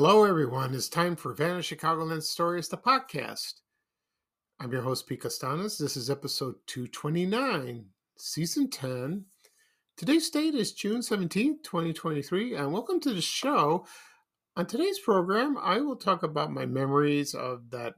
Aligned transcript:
Hello, 0.00 0.22
everyone. 0.22 0.76
It's 0.76 0.88
time 0.88 1.16
for 1.16 1.34
Vanished 1.34 1.76
Chicagoland 1.76 2.22
Stories, 2.22 2.68
the 2.68 2.76
podcast. 2.76 3.54
I'm 4.60 4.70
your 4.70 4.82
host, 4.82 5.08
Pete 5.08 5.22
Kastanes. 5.22 5.76
This 5.76 5.96
is 5.96 6.08
episode 6.08 6.54
229, 6.68 7.84
season 8.16 8.70
10. 8.70 9.24
Today's 9.96 10.30
date 10.30 10.54
is 10.54 10.72
June 10.72 11.00
17th, 11.00 11.64
2023, 11.64 12.54
and 12.54 12.72
welcome 12.72 13.00
to 13.00 13.12
the 13.12 13.20
show. 13.20 13.86
On 14.54 14.64
today's 14.66 15.00
program, 15.00 15.58
I 15.60 15.80
will 15.80 15.96
talk 15.96 16.22
about 16.22 16.52
my 16.52 16.64
memories 16.64 17.34
of 17.34 17.68
that 17.70 17.94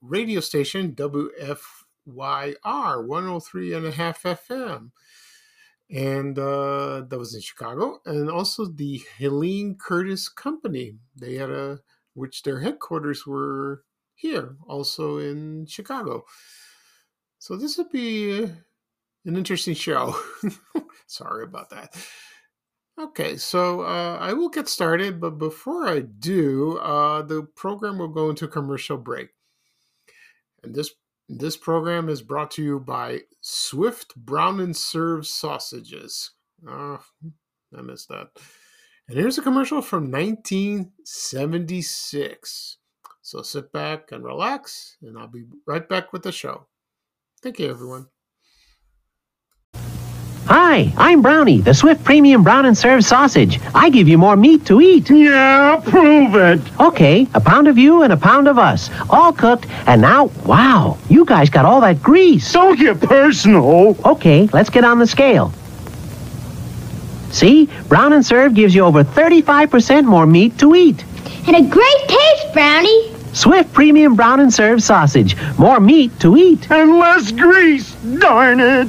radio 0.00 0.38
station, 0.38 0.94
WFYR 0.94 1.64
103 2.06 3.72
and 3.74 3.86
a 3.86 3.90
half 3.90 4.22
FM 4.22 4.92
and 5.90 6.38
uh, 6.38 7.02
that 7.08 7.18
was 7.18 7.34
in 7.34 7.40
Chicago, 7.40 8.00
and 8.06 8.30
also 8.30 8.66
the 8.66 9.02
Helene 9.18 9.76
Curtis 9.76 10.28
Company. 10.28 10.96
They 11.16 11.34
had 11.34 11.50
a 11.50 11.80
which 12.14 12.42
their 12.42 12.60
headquarters 12.60 13.26
were 13.26 13.84
here, 14.14 14.56
also 14.66 15.18
in 15.18 15.66
Chicago. 15.66 16.24
So 17.38 17.56
this 17.56 17.76
would 17.76 17.90
be 17.90 18.44
an 19.24 19.36
interesting 19.36 19.74
show. 19.74 20.16
Sorry 21.06 21.44
about 21.44 21.70
that. 21.70 21.94
Okay, 22.98 23.36
so 23.36 23.80
uh, 23.80 24.18
I 24.20 24.32
will 24.34 24.48
get 24.48 24.68
started, 24.68 25.20
but 25.20 25.38
before 25.38 25.88
I 25.88 26.00
do, 26.00 26.78
uh, 26.78 27.22
the 27.22 27.42
program 27.56 27.98
will 27.98 28.08
go 28.08 28.30
into 28.30 28.46
commercial 28.46 28.96
break. 28.96 29.30
And 30.62 30.74
this 30.74 30.92
this 31.28 31.56
program 31.56 32.08
is 32.08 32.22
brought 32.22 32.50
to 32.52 32.62
you 32.62 32.78
by 32.80 33.20
Swift 33.40 34.14
Brown 34.16 34.60
and 34.60 34.76
Serve 34.76 35.26
Sausages. 35.26 36.30
Oh, 36.68 37.00
I 37.76 37.82
missed 37.82 38.08
that. 38.08 38.28
And 39.08 39.18
here's 39.18 39.38
a 39.38 39.42
commercial 39.42 39.82
from 39.82 40.10
1976. 40.10 42.78
So 43.22 43.42
sit 43.42 43.72
back 43.72 44.12
and 44.12 44.24
relax, 44.24 44.96
and 45.02 45.18
I'll 45.18 45.26
be 45.28 45.44
right 45.66 45.88
back 45.88 46.12
with 46.12 46.22
the 46.22 46.32
show. 46.32 46.66
Thank 47.42 47.58
you, 47.58 47.70
everyone. 47.70 48.06
Hi, 50.74 50.92
I'm 50.96 51.22
Brownie, 51.22 51.60
the 51.60 51.72
Swift 51.72 52.02
Premium 52.02 52.42
Brown 52.42 52.66
and 52.66 52.76
Serve 52.76 53.04
Sausage. 53.04 53.60
I 53.76 53.90
give 53.90 54.08
you 54.08 54.18
more 54.18 54.34
meat 54.34 54.66
to 54.66 54.80
eat. 54.80 55.08
Yeah, 55.08 55.80
prove 55.80 56.34
it. 56.34 56.60
Okay, 56.80 57.28
a 57.32 57.40
pound 57.40 57.68
of 57.68 57.78
you 57.78 58.02
and 58.02 58.12
a 58.12 58.16
pound 58.16 58.48
of 58.48 58.58
us, 58.58 58.90
all 59.08 59.32
cooked, 59.32 59.68
and 59.86 60.02
now, 60.02 60.24
wow, 60.44 60.98
you 61.08 61.24
guys 61.26 61.48
got 61.48 61.64
all 61.64 61.80
that 61.82 62.02
grease. 62.02 62.52
Don't 62.52 62.76
get 62.76 63.00
personal. 63.00 63.96
Okay, 64.04 64.48
let's 64.52 64.68
get 64.68 64.82
on 64.82 64.98
the 64.98 65.06
scale. 65.06 65.52
See, 67.30 67.66
Brown 67.86 68.12
and 68.12 68.26
Serve 68.26 68.54
gives 68.54 68.74
you 68.74 68.82
over 68.82 69.04
35% 69.04 70.06
more 70.06 70.26
meat 70.26 70.58
to 70.58 70.74
eat. 70.74 71.04
And 71.46 71.54
a 71.54 71.62
great 71.70 72.08
taste, 72.08 72.52
Brownie. 72.52 73.14
Swift 73.32 73.72
Premium 73.72 74.16
Brown 74.16 74.40
and 74.40 74.52
Serve 74.52 74.82
Sausage, 74.82 75.36
more 75.56 75.78
meat 75.78 76.18
to 76.18 76.36
eat. 76.36 76.68
And 76.68 76.98
less 76.98 77.30
grease. 77.30 77.94
Darn 78.18 78.58
it. 78.58 78.88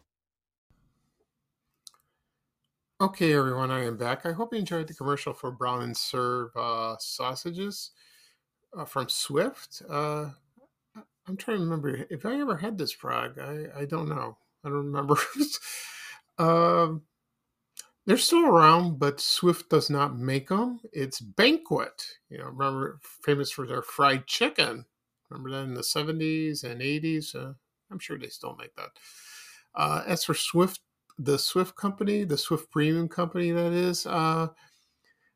Okay, 3.01 3.33
everyone, 3.33 3.71
I 3.71 3.83
am 3.85 3.97
back. 3.97 4.27
I 4.27 4.31
hope 4.31 4.53
you 4.53 4.59
enjoyed 4.59 4.87
the 4.87 4.93
commercial 4.93 5.33
for 5.33 5.49
Brown 5.49 5.81
and 5.81 5.97
Serve 5.97 6.55
uh, 6.55 6.97
sausages 6.99 7.89
uh, 8.77 8.85
from 8.85 9.09
Swift. 9.09 9.81
Uh, 9.89 10.29
I'm 11.27 11.35
trying 11.35 11.57
to 11.57 11.63
remember 11.63 12.05
if 12.11 12.27
I 12.27 12.39
ever 12.39 12.55
had 12.55 12.77
this 12.77 12.91
frog. 12.91 13.39
I, 13.39 13.65
I 13.75 13.85
don't 13.85 14.07
know. 14.07 14.37
I 14.63 14.69
don't 14.69 14.93
remember. 14.93 15.15
um, 16.37 17.01
they're 18.05 18.17
still 18.17 18.45
around, 18.45 18.99
but 18.99 19.19
Swift 19.19 19.71
does 19.71 19.89
not 19.89 20.15
make 20.15 20.49
them. 20.49 20.79
It's 20.93 21.19
Banquet. 21.19 22.05
You 22.29 22.37
know, 22.37 22.49
remember 22.49 22.99
famous 23.01 23.49
for 23.49 23.65
their 23.65 23.81
fried 23.81 24.27
chicken. 24.27 24.85
Remember 25.31 25.49
that 25.49 25.63
in 25.63 25.73
the 25.73 25.81
70s 25.81 26.63
and 26.63 26.81
80s? 26.81 27.33
Uh, 27.33 27.53
I'm 27.91 27.97
sure 27.97 28.19
they 28.19 28.27
still 28.27 28.55
make 28.59 28.75
that. 28.75 28.91
Uh, 29.73 30.03
as 30.05 30.23
for 30.23 30.35
Swift 30.35 30.81
the 31.17 31.37
Swift 31.37 31.75
company, 31.75 32.23
the 32.23 32.37
Swift 32.37 32.69
Premium 32.71 33.07
company, 33.07 33.51
that 33.51 33.71
is. 33.73 34.05
Uh, 34.05 34.47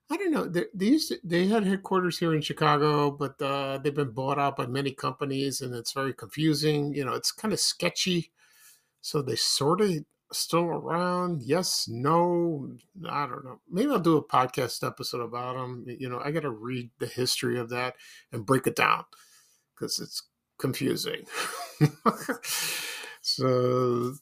I 0.10 0.18
don't 0.18 0.32
know. 0.32 0.46
They, 0.46 0.66
they 0.74 0.86
used 0.86 1.10
to, 1.10 1.20
they 1.24 1.48
had 1.48 1.66
headquarters 1.66 2.20
here 2.20 2.36
in 2.36 2.42
Chicago, 2.42 3.10
but 3.10 3.42
uh, 3.42 3.80
they've 3.80 3.94
been 3.94 4.12
bought 4.12 4.38
out 4.38 4.56
by 4.56 4.68
many 4.68 4.92
companies, 4.92 5.62
and 5.62 5.74
it's 5.74 5.94
very 5.94 6.14
confusing. 6.14 6.94
You 6.94 7.06
know, 7.06 7.14
it's 7.14 7.32
kind 7.32 7.54
of 7.54 7.60
sketchy. 7.60 8.32
So 9.02 9.22
they 9.22 9.36
sort 9.36 9.82
of 9.82 10.06
still 10.32 10.66
around. 10.66 11.42
Yes, 11.44 11.88
no. 11.88 12.70
I 13.10 13.26
don't 13.26 13.46
know. 13.46 13.60
Maybe 13.70 13.92
I'll 13.92 14.00
do 14.00 14.18
a 14.18 14.24
podcast 14.24 14.86
episode 14.86 15.22
about 15.22 15.56
them. 15.56 15.86
You 15.88 16.10
know, 16.10 16.22
I 16.24 16.32
got 16.32 16.42
to 16.42 16.52
read 16.52 16.92
the 17.00 17.08
history 17.08 17.60
of 17.60 17.70
that 17.70 17.96
and 18.32 18.46
break 18.46 18.68
it 18.68 18.76
down 18.76 19.06
because 19.74 20.00
it's 20.00 20.22
confusing. 20.60 21.26
so 23.22 24.14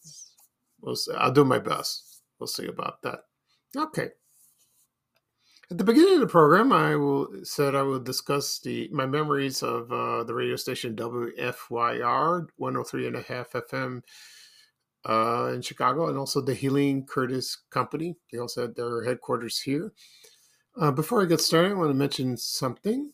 We'll 0.83 0.97
see. 0.97 1.13
I'll 1.13 1.31
do 1.31 1.45
my 1.45 1.59
best. 1.59 2.21
We'll 2.39 2.47
see 2.47 2.67
about 2.67 3.01
that. 3.03 3.19
Okay. 3.75 4.09
At 5.71 5.77
the 5.77 5.83
beginning 5.85 6.15
of 6.15 6.19
the 6.19 6.27
program, 6.27 6.73
I 6.73 6.95
will 6.97 7.29
said 7.43 7.73
I 7.73 7.83
will 7.83 7.99
discuss 7.99 8.59
the 8.59 8.89
my 8.91 9.05
memories 9.05 9.63
of 9.63 9.91
uh, 9.91 10.25
the 10.25 10.33
radio 10.33 10.57
station 10.57 10.95
WFYR 10.95 12.47
103 12.57 13.07
and 13.07 13.15
a 13.15 13.21
half 13.21 13.53
FM 13.53 14.01
uh, 15.07 15.51
in 15.53 15.61
Chicago, 15.61 16.09
and 16.09 16.17
also 16.17 16.41
the 16.41 16.53
Helene 16.53 17.05
Curtis 17.05 17.57
Company. 17.71 18.17
They 18.31 18.39
also 18.39 18.63
had 18.63 18.75
their 18.75 19.03
headquarters 19.03 19.59
here. 19.61 19.93
Uh, 20.79 20.91
before 20.91 21.21
I 21.21 21.25
get 21.25 21.39
started, 21.39 21.71
I 21.71 21.75
want 21.75 21.91
to 21.91 21.95
mention 21.95 22.35
something. 22.35 23.11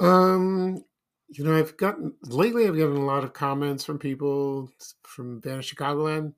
Um, 0.00 0.82
you 1.28 1.44
know, 1.44 1.56
I've 1.56 1.76
gotten 1.76 2.14
lately. 2.22 2.66
I've 2.66 2.78
gotten 2.78 2.96
a 2.96 3.04
lot 3.04 3.24
of 3.24 3.34
comments 3.34 3.84
from 3.84 3.98
people 3.98 4.70
from 5.02 5.40
Vanished 5.42 5.76
Chicagoland 5.76 6.32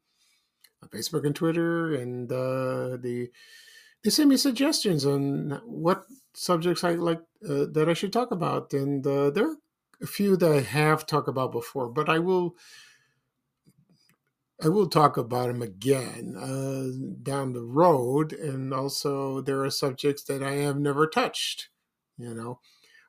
on 0.84 0.88
Facebook 0.88 1.26
and 1.26 1.34
Twitter, 1.34 1.94
and 1.94 2.30
uh, 2.30 2.96
they 2.96 3.30
they 4.02 4.10
send 4.10 4.30
me 4.30 4.36
suggestions 4.36 5.06
on 5.06 5.60
what 5.64 6.04
subjects 6.34 6.84
I 6.84 6.92
like 6.92 7.20
uh, 7.48 7.66
that 7.72 7.88
I 7.88 7.94
should 7.94 8.12
talk 8.12 8.30
about, 8.30 8.72
and 8.72 9.06
uh, 9.06 9.30
there 9.30 9.50
are 9.50 9.56
a 10.02 10.06
few 10.06 10.36
that 10.36 10.52
I 10.52 10.60
have 10.60 11.06
talked 11.06 11.28
about 11.28 11.52
before, 11.52 11.88
but 11.88 12.08
I 12.08 12.18
will 12.18 12.54
I 14.62 14.68
will 14.68 14.88
talk 14.88 15.16
about 15.16 15.48
them 15.48 15.62
again 15.62 16.36
uh, 16.36 17.14
down 17.22 17.52
the 17.52 17.64
road, 17.64 18.32
and 18.32 18.72
also 18.72 19.40
there 19.40 19.64
are 19.64 19.70
subjects 19.70 20.24
that 20.24 20.42
I 20.42 20.52
have 20.52 20.78
never 20.78 21.06
touched, 21.06 21.70
you 22.18 22.34
know, 22.34 22.60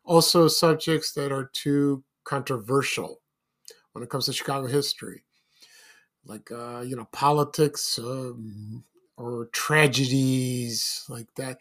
also 0.05 0.47
subjects 0.47 1.11
that 1.13 1.31
are 1.31 1.49
too 1.53 2.03
controversial 2.23 3.21
when 3.91 4.03
it 4.03 4.09
comes 4.09 4.25
to 4.25 4.33
Chicago 4.33 4.67
history 4.67 5.24
like 6.25 6.51
uh, 6.51 6.81
you 6.81 6.95
know 6.95 7.07
politics 7.11 7.99
um, 7.99 8.83
or 9.17 9.47
tragedies 9.51 11.05
like 11.09 11.27
that. 11.35 11.59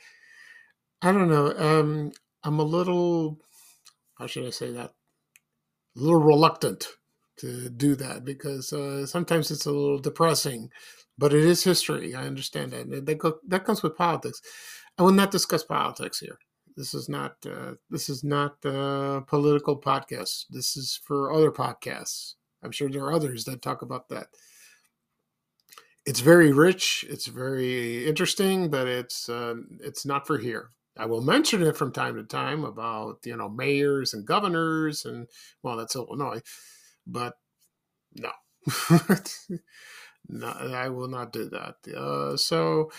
I 1.03 1.13
don't 1.13 1.29
know. 1.29 1.55
Um, 1.57 2.13
I'm 2.43 2.59
a 2.59 2.65
little 2.65 3.39
how 4.19 4.27
should 4.27 4.47
I 4.47 4.51
say 4.51 4.71
that? 4.73 4.95
A 5.97 6.01
little 6.01 6.23
reluctant 6.23 6.89
to 7.39 7.69
do 7.69 7.95
that 7.97 8.25
because 8.25 8.73
uh, 8.73 9.07
sometimes 9.07 9.51
it's 9.51 9.67
a 9.67 9.73
little 9.73 9.99
depressing 9.99 10.71
but 11.19 11.33
it 11.33 11.45
is 11.45 11.65
history. 11.65 12.15
I 12.15 12.27
understand 12.27 12.73
that. 12.73 13.07
That, 13.07 13.19
go, 13.19 13.39
that 13.49 13.65
comes 13.65 13.83
with 13.83 13.97
politics. 13.97 14.41
I 14.99 15.03
will 15.03 15.13
not 15.13 15.31
discuss 15.31 15.65
politics 15.65 16.21
here. 16.21 16.39
This 16.77 16.93
is 16.93 17.09
not 17.09 17.37
uh, 17.47 17.75
this 17.89 18.09
is 18.09 18.25
not 18.25 18.57
a 18.65 19.23
political 19.27 19.81
podcast. 19.81 20.47
This 20.51 20.77
is 20.77 21.01
for 21.05 21.33
other 21.33 21.53
podcasts. 21.53 22.35
I'm 22.65 22.73
sure 22.73 22.89
there 22.89 23.05
are 23.05 23.13
others 23.13 23.45
that 23.45 23.63
talk 23.63 23.83
about 23.83 24.09
that. 24.09 24.27
It's 26.07 26.21
very 26.21 26.53
rich. 26.53 27.05
It's 27.09 27.27
very 27.27 28.07
interesting, 28.07 28.71
but 28.71 28.87
it's 28.87 29.29
uh, 29.29 29.55
it's 29.81 30.05
not 30.05 30.27
for 30.27 30.39
here. 30.39 30.71
I 30.97 31.07
will 31.07 31.23
mention 31.23 31.63
it 31.63 31.77
from 31.77 31.93
time 31.93 32.17
to 32.17 32.25
time 32.25 32.65
about 32.65 33.21
you 33.25 33.37
know 33.37 33.49
mayors 33.49 34.13
and 34.15 34.27
governors 34.27 35.05
and 35.07 35.29
well 35.63 35.77
that's 35.77 35.97
Illinois, 35.97 36.43
but 37.07 37.35
no, 38.15 38.31
no, 40.29 40.49
I 40.49 40.89
will 40.89 41.09
not 41.09 41.33
do 41.33 41.49
that. 41.51 41.77
Uh, 41.97 42.37
so 42.37 42.91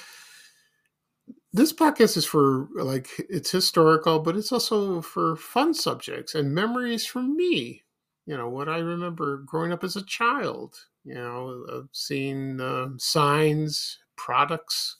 this 1.53 1.71
podcast 1.73 2.17
is 2.17 2.25
for 2.25 2.67
like 2.75 3.07
it's 3.29 3.51
historical, 3.51 4.19
but 4.19 4.35
it's 4.35 4.51
also 4.51 5.01
for 5.01 5.35
fun 5.35 5.73
subjects 5.73 6.35
and 6.35 6.53
memories 6.53 7.05
from 7.05 7.35
me. 7.35 7.83
You 8.25 8.37
know 8.37 8.49
what 8.49 8.67
I 8.69 8.79
remember 8.79 9.37
growing 9.37 9.71
up 9.71 9.83
as 9.83 9.95
a 9.95 10.03
child. 10.05 10.75
You 11.05 11.13
know, 11.13 11.47
of 11.69 11.89
seeing 11.91 12.59
uh, 12.59 12.89
signs, 12.97 13.99
products, 14.17 14.97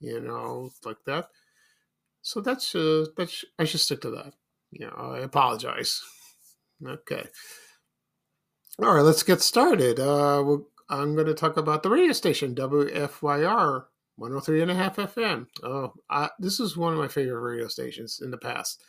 you 0.00 0.20
know, 0.20 0.70
like 0.84 1.02
that. 1.06 1.28
So 2.22 2.40
that's 2.40 2.74
uh, 2.74 3.06
that's 3.16 3.44
I 3.58 3.64
should 3.64 3.80
stick 3.80 4.00
to 4.02 4.10
that. 4.10 4.34
You 4.70 4.86
know, 4.86 5.12
I 5.14 5.20
apologize. 5.20 6.00
Okay. 6.86 7.26
All 8.82 8.94
right, 8.94 9.00
let's 9.00 9.22
get 9.22 9.40
started. 9.40 9.98
Uh, 9.98 10.58
I'm 10.90 11.14
going 11.14 11.26
to 11.26 11.34
talk 11.34 11.56
about 11.56 11.82
the 11.82 11.88
radio 11.88 12.12
station 12.12 12.54
WFYR 12.54 13.84
103 14.16 14.62
and 14.62 14.70
a 14.70 14.74
half 14.74 14.96
FM. 14.96 15.46
Oh, 15.62 15.92
I, 16.10 16.28
this 16.38 16.60
is 16.60 16.76
one 16.76 16.92
of 16.92 16.98
my 16.98 17.08
favorite 17.08 17.40
radio 17.40 17.68
stations 17.68 18.20
in 18.22 18.30
the 18.30 18.38
past. 18.38 18.82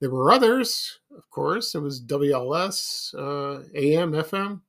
There 0.00 0.10
were 0.10 0.30
others, 0.30 0.98
of 1.16 1.28
course. 1.30 1.74
It 1.74 1.80
was 1.80 2.04
WLS, 2.04 3.14
uh, 3.14 3.62
AM, 3.74 4.12
FM. 4.12 4.60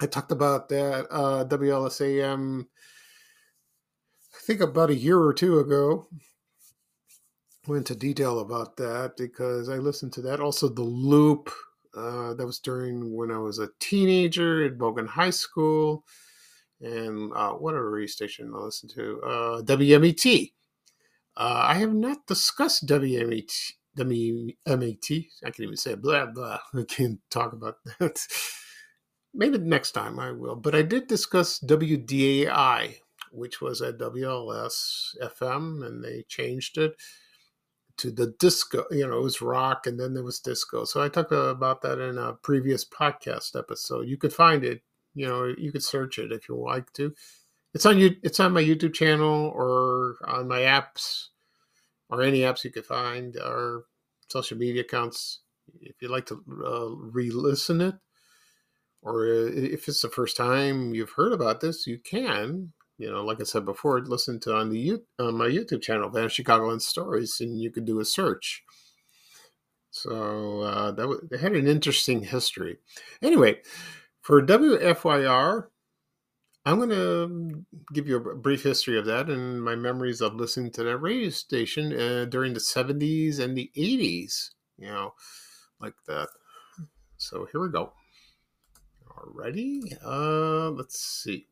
I 0.00 0.06
talked 0.06 0.32
about 0.32 0.68
that 0.68 1.06
uh, 1.10 1.44
WLS 1.44 2.00
AM, 2.00 2.68
I 4.34 4.38
think 4.42 4.60
about 4.60 4.90
a 4.90 4.94
year 4.94 5.18
or 5.20 5.34
two 5.34 5.58
ago. 5.58 6.08
Went 7.66 7.90
into 7.90 7.98
detail 7.98 8.40
about 8.40 8.76
that 8.76 9.16
because 9.18 9.68
I 9.68 9.76
listened 9.76 10.12
to 10.14 10.22
that. 10.22 10.40
Also, 10.40 10.68
The 10.68 10.82
Loop, 10.82 11.50
uh, 11.96 12.34
that 12.34 12.46
was 12.46 12.60
during 12.60 13.14
when 13.14 13.30
I 13.30 13.38
was 13.38 13.58
a 13.58 13.68
teenager 13.80 14.64
at 14.64 14.78
Bogan 14.78 15.08
High 15.08 15.30
School 15.30 16.04
and 16.80 17.32
uh, 17.34 17.52
what 17.52 17.74
other 17.74 17.90
radio 17.90 18.06
station 18.06 18.52
I 18.54 18.58
listened 18.58 18.92
to? 18.94 19.20
Uh, 19.22 19.62
WMET. 19.62 20.52
Uh, 21.36 21.62
I 21.66 21.74
have 21.74 21.94
not 21.94 22.26
discussed 22.26 22.86
WMET. 22.86 23.52
WMET. 23.96 25.26
I 25.44 25.46
can't 25.46 25.60
even 25.60 25.76
say 25.76 25.94
blah 25.94 26.26
blah. 26.26 26.60
I 26.74 26.84
can't 26.84 27.18
talk 27.30 27.52
about 27.52 27.76
that. 27.98 28.20
Maybe 29.38 29.56
next 29.56 29.92
time 29.92 30.18
I 30.18 30.32
will. 30.32 30.56
But 30.56 30.74
I 30.74 30.82
did 30.82 31.06
discuss 31.06 31.58
WDAI, 31.60 32.96
which 33.32 33.62
was 33.62 33.80
at 33.80 33.96
WLS 33.98 35.16
FM, 35.22 35.86
and 35.86 36.04
they 36.04 36.24
changed 36.28 36.76
it 36.76 36.96
to 37.96 38.10
the 38.10 38.34
disco. 38.38 38.84
You 38.90 39.06
know, 39.06 39.18
it 39.18 39.22
was 39.22 39.40
rock, 39.40 39.86
and 39.86 39.98
then 39.98 40.12
there 40.12 40.22
was 40.24 40.40
disco. 40.40 40.84
So 40.84 41.00
I 41.00 41.08
talked 41.08 41.32
about 41.32 41.80
that 41.82 41.98
in 41.98 42.18
a 42.18 42.34
previous 42.34 42.84
podcast 42.84 43.56
episode. 43.58 44.08
You 44.08 44.18
could 44.18 44.34
find 44.34 44.62
it 44.62 44.82
you 45.18 45.26
know 45.26 45.52
you 45.58 45.72
could 45.72 45.82
search 45.82 46.18
it 46.18 46.32
if 46.32 46.48
you 46.48 46.56
like 46.56 46.92
to 46.92 47.12
it's 47.74 47.84
on 47.84 47.98
you 47.98 48.14
it's 48.22 48.38
on 48.38 48.52
my 48.52 48.62
youtube 48.62 48.94
channel 48.94 49.52
or 49.54 50.16
on 50.26 50.46
my 50.46 50.60
apps 50.60 51.26
or 52.08 52.22
any 52.22 52.40
apps 52.40 52.64
you 52.64 52.70
could 52.70 52.86
find 52.86 53.36
or 53.36 53.84
social 54.28 54.56
media 54.56 54.82
accounts 54.82 55.40
if 55.80 55.96
you'd 56.00 56.10
like 56.10 56.26
to 56.26 56.42
uh, 56.64 56.88
re-listen 56.88 57.80
it 57.80 57.94
or 59.02 59.26
if 59.26 59.88
it's 59.88 60.02
the 60.02 60.08
first 60.08 60.36
time 60.36 60.94
you've 60.94 61.12
heard 61.12 61.32
about 61.32 61.60
this 61.60 61.86
you 61.86 61.98
can 61.98 62.72
you 62.98 63.10
know 63.10 63.24
like 63.24 63.40
i 63.40 63.44
said 63.44 63.64
before 63.64 64.00
listen 64.00 64.40
to 64.40 64.54
on 64.54 64.70
the 64.70 64.98
on 65.18 65.36
my 65.36 65.48
youtube 65.48 65.82
channel 65.82 66.10
van 66.10 66.28
chicagoland 66.28 66.82
stories 66.82 67.36
and 67.40 67.60
you 67.60 67.70
could 67.70 67.84
do 67.84 68.00
a 68.00 68.04
search 68.04 68.62
so 69.90 70.60
uh, 70.60 70.90
that 70.92 71.08
was, 71.08 71.20
they 71.30 71.38
had 71.38 71.52
an 71.52 71.66
interesting 71.66 72.22
history 72.22 72.78
anyway 73.22 73.56
for 74.28 74.42
WFYR, 74.42 75.68
I'm 76.66 76.76
going 76.76 76.90
to 76.90 77.64
give 77.94 78.06
you 78.06 78.16
a 78.16 78.36
brief 78.36 78.62
history 78.62 78.98
of 78.98 79.06
that 79.06 79.30
and 79.30 79.64
my 79.64 79.74
memories 79.74 80.20
of 80.20 80.34
listening 80.34 80.70
to 80.72 80.84
that 80.84 80.98
radio 80.98 81.30
station 81.30 81.98
uh, 81.98 82.26
during 82.26 82.52
the 82.52 82.60
70s 82.60 83.40
and 83.40 83.56
the 83.56 83.70
80s, 83.74 84.50
you 84.76 84.88
know, 84.88 85.14
like 85.80 85.94
that. 86.08 86.28
So 87.16 87.48
here 87.50 87.62
we 87.62 87.70
go. 87.70 87.94
Alrighty, 89.18 89.96
uh, 90.04 90.70
let's 90.70 91.00
see. 91.00 91.46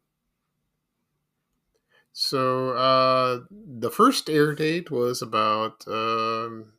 So 2.12 2.70
uh, 2.70 3.40
the 3.50 3.90
first 3.90 4.30
air 4.30 4.54
date 4.54 4.90
was 4.90 5.20
about 5.20 5.84
um, 5.88 6.72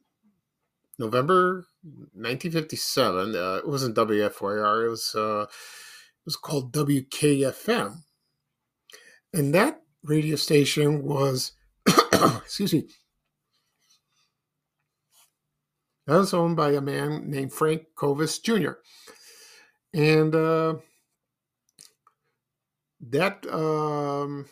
November 0.98 1.68
1957. 1.84 3.36
Uh, 3.36 3.56
it 3.56 3.68
wasn't 3.68 3.96
WFYR. 3.96 4.86
It 4.86 4.90
was 4.90 5.14
uh, 5.14 5.46
was 6.26 6.36
called 6.36 6.74
WKFM. 6.74 8.04
And 9.34 9.54
that 9.54 9.82
radio 10.04 10.38
station 10.38 11.04
was, 11.04 11.52
excuse 11.88 12.74
me, 12.74 12.88
that 16.06 16.18
was 16.18 16.34
owned 16.34 16.56
by 16.56 16.72
a 16.72 16.82
man 16.82 17.30
named 17.30 17.54
Frank 17.54 17.84
Covis 17.96 18.42
Jr. 18.42 18.80
And 19.98 20.36
uh, 20.36 20.76
that 23.02 23.46
um, 23.54 24.46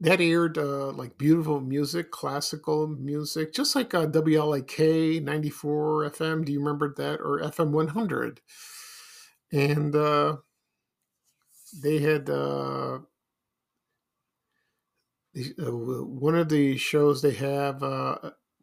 that 0.00 0.20
aired 0.20 0.58
uh, 0.58 0.92
like 0.92 1.18
beautiful 1.18 1.60
music, 1.60 2.10
classical 2.12 2.86
music, 2.88 3.54
just 3.54 3.76
like 3.76 3.94
uh, 3.94 4.06
WLIK 4.06 5.22
94 5.22 6.10
FM. 6.12 6.44
Do 6.44 6.52
you 6.52 6.60
remember 6.60 6.94
that? 6.96 7.20
Or 7.20 7.40
FM 7.40 7.72
100. 7.72 8.40
And 9.52 9.94
uh, 9.96 10.36
they 11.82 11.98
had 11.98 12.30
uh, 12.30 13.00
uh, 15.36 15.72
one 15.72 16.34
of 16.36 16.48
the 16.50 16.76
shows 16.76 17.22
they 17.22 17.32
have 17.32 17.82
uh, 17.82 18.16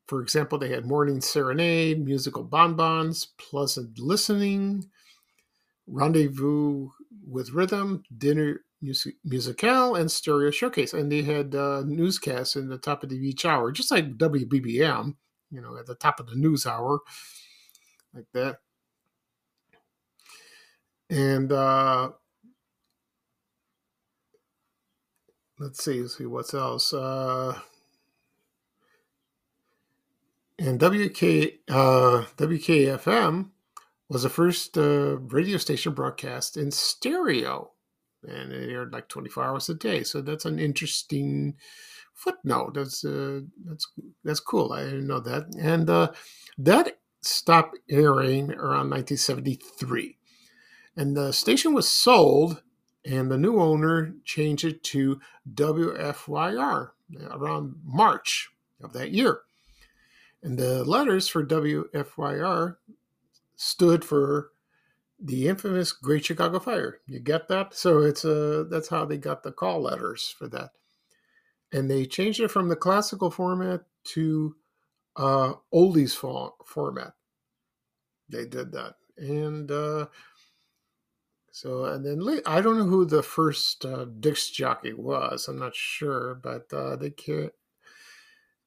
for 0.07 0.21
example 0.21 0.57
they 0.59 0.69
had 0.69 0.85
morning 0.85 1.19
serenade 1.21 2.03
musical 2.05 2.43
bonbons 2.43 3.25
pleasant 3.37 3.97
listening 3.99 4.85
rendezvous 5.89 6.89
with 7.27 7.51
rhythm 7.51 8.03
dinner 8.17 8.61
music, 8.81 9.15
musicale 9.25 9.95
and 9.95 10.11
stereo 10.11 10.51
showcase 10.51 10.93
and 10.93 11.11
they 11.11 11.21
had 11.21 11.53
uh, 11.55 11.83
newscasts 11.85 12.55
in 12.55 12.69
the 12.69 12.77
top 12.77 13.03
of 13.03 13.09
the 13.09 13.15
each 13.15 13.45
hour 13.45 13.71
just 13.71 13.91
like 13.91 14.17
wbbm 14.17 15.15
you 15.51 15.61
know 15.61 15.77
at 15.77 15.85
the 15.85 15.95
top 15.95 16.19
of 16.19 16.27
the 16.27 16.35
news 16.35 16.65
hour 16.65 16.99
like 18.13 18.27
that 18.33 18.59
and 21.09 21.51
uh 21.51 22.09
let's 25.59 25.83
see, 25.83 26.01
let's 26.01 26.17
see 26.17 26.25
what's 26.25 26.53
else. 26.53 26.93
Uh, 26.93 27.59
and 30.57 30.79
WK 30.79 31.23
uh, 31.69 32.25
WKFM 32.37 33.49
was 34.09 34.23
the 34.23 34.29
first 34.29 34.77
uh, 34.77 35.17
radio 35.17 35.57
station 35.57 35.93
broadcast 35.93 36.57
in 36.57 36.71
stereo, 36.71 37.71
and 38.27 38.51
it 38.51 38.69
aired 38.69 38.91
like 38.91 39.07
24 39.07 39.43
hours 39.43 39.69
a 39.69 39.75
day. 39.75 40.03
So 40.03 40.21
that's 40.21 40.45
an 40.45 40.59
interesting 40.59 41.55
footnote. 42.13 42.73
That's 42.73 43.05
uh, 43.05 43.41
that's 43.65 43.87
that's 44.23 44.39
cool. 44.39 44.73
I 44.73 44.83
didn't 44.83 45.07
know 45.07 45.19
that, 45.19 45.53
and 45.59 45.89
uh, 45.89 46.11
that 46.57 46.99
stopped 47.21 47.77
airing 47.89 48.51
around 48.51 48.89
1973, 48.89 50.17
and 50.97 51.15
the 51.15 51.31
station 51.31 51.73
was 51.73 51.87
sold 51.87 52.61
and 53.05 53.31
the 53.31 53.37
new 53.37 53.59
owner 53.59 54.13
changed 54.25 54.65
it 54.65 54.83
to 54.83 55.19
WFYR 55.53 56.89
around 57.31 57.75
March 57.83 58.49
of 58.81 58.93
that 58.93 59.11
year. 59.11 59.41
And 60.43 60.57
the 60.57 60.83
letters 60.83 61.27
for 61.27 61.45
WFYR 61.45 62.75
stood 63.59 64.05
for 64.05 64.51
the 65.21 65.49
infamous 65.49 65.91
Great 65.91 66.25
Chicago 66.25 66.59
Fire. 66.59 67.01
You 67.07 67.19
get 67.19 67.49
that? 67.49 67.75
So 67.75 67.99
it's 67.99 68.23
a 68.25 68.61
uh, 68.61 68.63
that's 68.69 68.87
how 68.87 69.05
they 69.05 69.17
got 69.17 69.43
the 69.43 69.51
call 69.51 69.81
letters 69.81 70.33
for 70.37 70.47
that. 70.49 70.71
And 71.73 71.91
they 71.91 72.05
changed 72.05 72.39
it 72.39 72.49
from 72.49 72.69
the 72.69 72.75
classical 72.77 73.29
format 73.29 73.81
to 74.05 74.55
uh, 75.17 75.53
oldies 75.73 76.15
format. 76.65 77.13
They 78.29 78.45
did 78.45 78.71
that, 78.71 78.95
and 79.17 79.69
uh, 79.71 80.07
So 81.51 81.85
and 81.85 82.05
then 82.05 82.19
late, 82.19 82.43
I 82.45 82.61
don't 82.61 82.77
know 82.77 82.85
who 82.85 83.05
the 83.05 83.23
first 83.23 83.85
uh, 83.85 84.05
disc 84.19 84.53
jockey 84.53 84.93
was. 84.93 85.47
I'm 85.47 85.59
not 85.59 85.75
sure, 85.75 86.35
but 86.35 86.71
uh, 86.73 86.95
they 86.95 87.09
can't. 87.09 87.51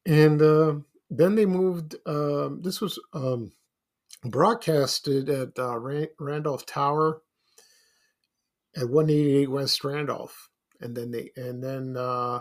And 0.05 0.43
uh, 0.43 0.75
then 1.11 1.35
they 1.35 1.47
moved. 1.47 1.97
Um, 2.07 2.61
this 2.63 2.81
was 2.81 2.99
um, 3.15 3.53
broadcasted 4.25 5.29
at 5.29 5.59
uh, 5.59 5.79
Randolph 6.19 6.67
Tower 6.67 7.23
at 8.77 8.89
188 8.89 9.51
West 9.51 9.85
Randolph, 9.85 10.49
and 10.81 10.97
then 10.97 11.11
they 11.11 11.31
and 11.37 11.63
then 11.63 11.97
uh, 11.97 12.41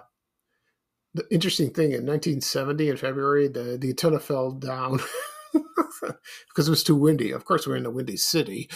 the 1.13 1.25
interesting 1.31 1.71
thing 1.71 1.91
in 1.91 2.05
1970 2.05 2.89
in 2.89 2.97
February 2.97 3.47
the 3.47 3.77
the 3.79 3.89
antenna 3.89 4.19
fell 4.19 4.51
down 4.51 4.99
because 6.49 6.67
it 6.67 6.71
was 6.71 6.83
too 6.83 6.95
windy. 6.95 7.31
Of 7.31 7.45
course, 7.45 7.67
we're 7.67 7.77
in 7.77 7.85
a 7.85 7.91
windy 7.91 8.17
city. 8.17 8.69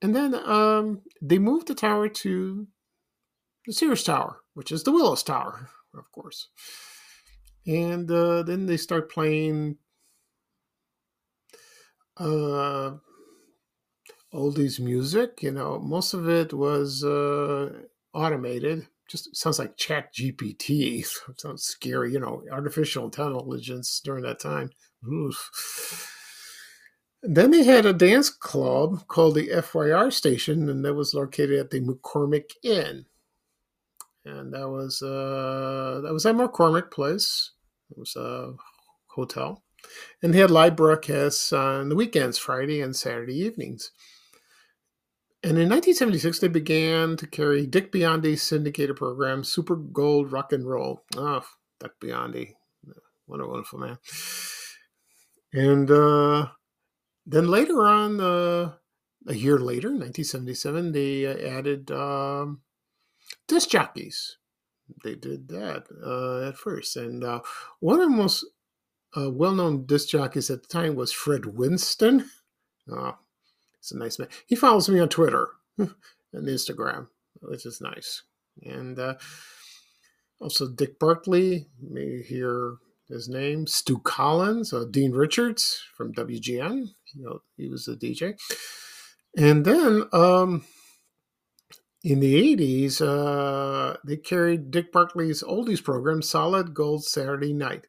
And 0.00 0.14
then 0.14 0.34
um, 0.34 1.02
they 1.20 1.38
moved 1.38 1.66
the 1.66 1.74
tower 1.74 2.08
to 2.08 2.68
the 3.66 3.72
Sears 3.72 4.04
Tower, 4.04 4.40
which 4.54 4.70
is 4.70 4.84
the 4.84 4.92
Willis 4.92 5.24
Tower, 5.24 5.70
of 5.96 6.10
course. 6.12 6.48
And 7.66 8.10
uh, 8.10 8.44
then 8.44 8.66
they 8.66 8.76
start 8.76 9.10
playing 9.10 9.76
uh, 12.18 12.96
oldies 14.32 14.80
music. 14.80 15.42
You 15.42 15.52
know, 15.52 15.78
most 15.78 16.14
of 16.14 16.28
it 16.28 16.52
was 16.52 17.04
uh, 17.04 17.72
automated. 18.12 18.86
Just 19.08 19.34
sounds 19.36 19.58
like 19.58 19.76
Chat 19.76 20.14
GPT. 20.14 21.06
sounds 21.36 21.64
scary. 21.64 22.12
You 22.12 22.20
know, 22.20 22.42
artificial 22.52 23.04
intelligence 23.04 24.00
during 24.04 24.22
that 24.24 24.40
time. 24.40 24.70
Oof. 25.06 26.14
Then 27.22 27.50
they 27.50 27.64
had 27.64 27.84
a 27.84 27.92
dance 27.92 28.30
club 28.30 29.06
called 29.08 29.34
the 29.34 29.48
FYR 29.48 30.12
Station, 30.12 30.68
and 30.68 30.84
that 30.84 30.94
was 30.94 31.14
located 31.14 31.58
at 31.58 31.70
the 31.70 31.80
McCormick 31.80 32.52
Inn. 32.62 33.06
And 34.24 34.52
that 34.52 34.68
was 34.68 35.02
uh, 35.02 36.00
that 36.04 36.12
was 36.12 36.26
at 36.26 36.36
McCormick 36.36 36.90
Place. 36.90 37.52
It 37.90 37.98
was 37.98 38.14
a 38.14 38.52
hotel, 39.06 39.62
and 40.22 40.32
they 40.32 40.38
had 40.38 40.50
live 40.50 40.76
broadcasts 40.76 41.52
on 41.52 41.88
the 41.88 41.96
weekends, 41.96 42.38
Friday 42.38 42.80
and 42.80 42.94
Saturday 42.94 43.34
evenings. 43.34 43.90
And 45.42 45.52
in 45.52 45.68
1976, 45.68 46.40
they 46.40 46.48
began 46.48 47.16
to 47.16 47.26
carry 47.26 47.64
Dick 47.66 47.92
Biondi's 47.92 48.42
syndicated 48.42 48.96
program, 48.96 49.44
Super 49.44 49.76
Gold 49.76 50.32
Rock 50.32 50.52
and 50.52 50.68
Roll. 50.68 51.04
Oh, 51.16 51.44
Dick 51.78 51.92
Biondi, 52.02 52.54
what 53.26 53.40
a 53.40 53.46
wonderful 53.46 53.78
man! 53.78 53.98
And 55.52 55.90
uh, 55.90 56.48
then 57.24 57.46
later 57.48 57.86
on, 57.86 58.20
uh, 58.20 58.72
a 59.28 59.34
year 59.34 59.58
later, 59.58 59.88
1977, 59.88 60.92
they 60.92 61.26
uh, 61.26 61.56
added 61.56 61.90
um, 61.90 62.62
disc 63.46 63.68
jockeys. 63.68 64.38
They 65.04 65.14
did 65.14 65.48
that 65.48 65.84
uh, 66.04 66.48
at 66.48 66.56
first. 66.56 66.96
And 66.96 67.22
uh, 67.22 67.40
one 67.80 68.00
of 68.00 68.10
the 68.10 68.16
most 68.16 68.44
uh, 69.16 69.30
well 69.30 69.52
known 69.52 69.86
disc 69.86 70.08
jockeys 70.08 70.50
at 70.50 70.62
the 70.62 70.68
time 70.68 70.94
was 70.94 71.12
Fred 71.12 71.46
Winston. 71.46 72.28
Oh, 72.90 73.16
he's 73.80 73.92
a 73.92 73.98
nice 73.98 74.18
man. 74.18 74.28
He 74.46 74.56
follows 74.56 74.88
me 74.88 75.00
on 75.00 75.08
Twitter 75.08 75.48
and 75.78 75.94
Instagram, 76.34 77.08
which 77.40 77.66
is 77.66 77.80
nice. 77.80 78.22
And 78.62 78.98
uh, 78.98 79.14
also 80.40 80.68
Dick 80.68 80.98
Bartley, 80.98 81.66
may 81.80 82.22
hear 82.22 82.76
his 83.08 83.28
name, 83.28 83.66
Stu 83.66 83.98
Collins, 83.98 84.72
uh, 84.72 84.84
Dean 84.90 85.12
Richards 85.12 85.82
from 85.96 86.12
WGN. 86.12 86.88
You 87.14 87.24
know, 87.24 87.42
he 87.56 87.68
was 87.68 87.88
a 87.88 87.96
DJ. 87.96 88.38
And 89.36 89.64
then 89.64 90.04
um, 90.12 90.64
in 92.02 92.20
the 92.20 92.56
80s, 92.56 93.00
uh, 93.00 93.96
they 94.04 94.16
carried 94.16 94.70
Dick 94.70 94.92
Bartley's 94.92 95.42
oldies 95.42 95.82
program, 95.82 96.22
Solid 96.22 96.74
Gold 96.74 97.04
Saturday 97.04 97.52
Night. 97.52 97.86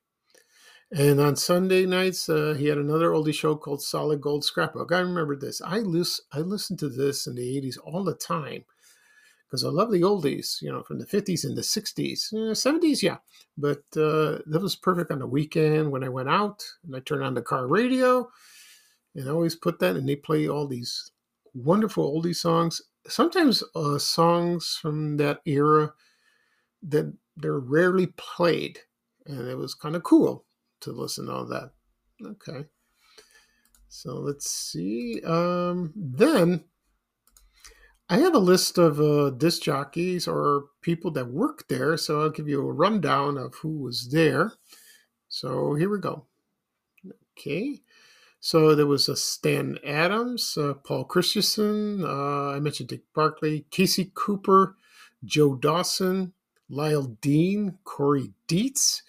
And 0.91 1.19
on 1.19 1.35
Sunday 1.35 1.85
nights, 1.85 2.29
uh, 2.29 2.55
he 2.57 2.65
had 2.65 2.79
another 2.79 3.09
oldie 3.09 3.33
show 3.33 3.55
called 3.55 3.81
Solid 3.81 4.21
Gold 4.21 4.43
Scrapbook. 4.43 4.91
I 4.91 4.99
remember 4.99 5.35
this. 5.35 5.61
I, 5.61 5.79
lis- 5.79 6.21
I 6.31 6.39
listened 6.39 6.79
to 6.79 6.89
this 6.89 7.27
in 7.27 7.35
the 7.35 7.61
80s 7.61 7.77
all 7.83 8.03
the 8.03 8.15
time 8.15 8.65
because 9.45 9.63
I 9.63 9.69
love 9.69 9.91
the 9.91 10.01
oldies, 10.01 10.61
you 10.61 10.71
know, 10.71 10.81
from 10.81 10.97
the 10.97 11.05
50s 11.05 11.43
and 11.43 11.55
the 11.55 11.61
60s, 11.61 12.33
70s, 12.33 13.03
yeah. 13.03 13.17
But 13.57 13.83
uh, 13.95 14.39
that 14.47 14.61
was 14.61 14.75
perfect 14.75 15.11
on 15.11 15.19
the 15.19 15.27
weekend 15.27 15.91
when 15.91 16.03
I 16.03 16.09
went 16.09 16.29
out 16.29 16.63
and 16.83 16.95
I 16.95 16.99
turned 17.01 17.23
on 17.23 17.35
the 17.35 17.41
car 17.41 17.67
radio 17.67 18.27
and 19.15 19.27
I 19.27 19.31
always 19.31 19.55
put 19.55 19.79
that, 19.79 19.95
and 19.95 20.07
they 20.07 20.15
play 20.15 20.47
all 20.47 20.67
these 20.67 21.11
wonderful 21.53 22.21
oldie 22.21 22.35
songs. 22.35 22.81
Sometimes 23.07 23.63
uh, 23.75 23.97
songs 23.97 24.77
from 24.81 25.17
that 25.17 25.41
era 25.45 25.93
that 26.83 27.11
they're 27.35 27.59
rarely 27.59 28.07
played, 28.17 28.79
and 29.25 29.47
it 29.47 29.57
was 29.57 29.73
kind 29.73 29.95
of 29.95 30.03
cool 30.03 30.45
to 30.81 30.91
listen 30.91 31.25
to 31.27 31.33
all 31.33 31.45
that. 31.45 31.71
Okay, 32.23 32.65
so 33.87 34.15
let's 34.15 34.49
see. 34.49 35.21
Um, 35.25 35.93
then 35.95 36.65
I 38.09 38.17
have 38.19 38.33
a 38.33 38.39
list 38.39 38.77
of 38.77 38.99
uh, 38.99 39.29
disc 39.29 39.61
jockeys 39.61 40.27
or 40.27 40.65
people 40.81 41.11
that 41.11 41.31
work 41.31 41.67
there, 41.67 41.95
so 41.95 42.21
I'll 42.21 42.29
give 42.29 42.47
you 42.47 42.59
a 42.59 42.73
rundown 42.73 43.37
of 43.37 43.55
who 43.55 43.77
was 43.77 44.09
there. 44.11 44.53
So 45.27 45.75
here 45.75 45.89
we 45.89 45.99
go. 45.99 46.25
Okay, 47.37 47.81
so 48.39 48.73
there 48.73 48.87
was 48.87 49.07
a 49.09 49.15
Stan 49.15 49.77
Adams, 49.85 50.57
uh, 50.57 50.73
Paul 50.73 51.05
Christensen, 51.05 52.03
uh, 52.03 52.51
I 52.55 52.59
mentioned 52.59 52.89
Dick 52.89 53.03
Bartley, 53.13 53.65
Casey 53.69 54.11
Cooper, 54.13 54.75
Joe 55.23 55.55
Dawson, 55.55 56.33
Lyle 56.69 57.17
Dean, 57.21 57.77
Corey 57.83 58.31
Dietz, 58.47 59.03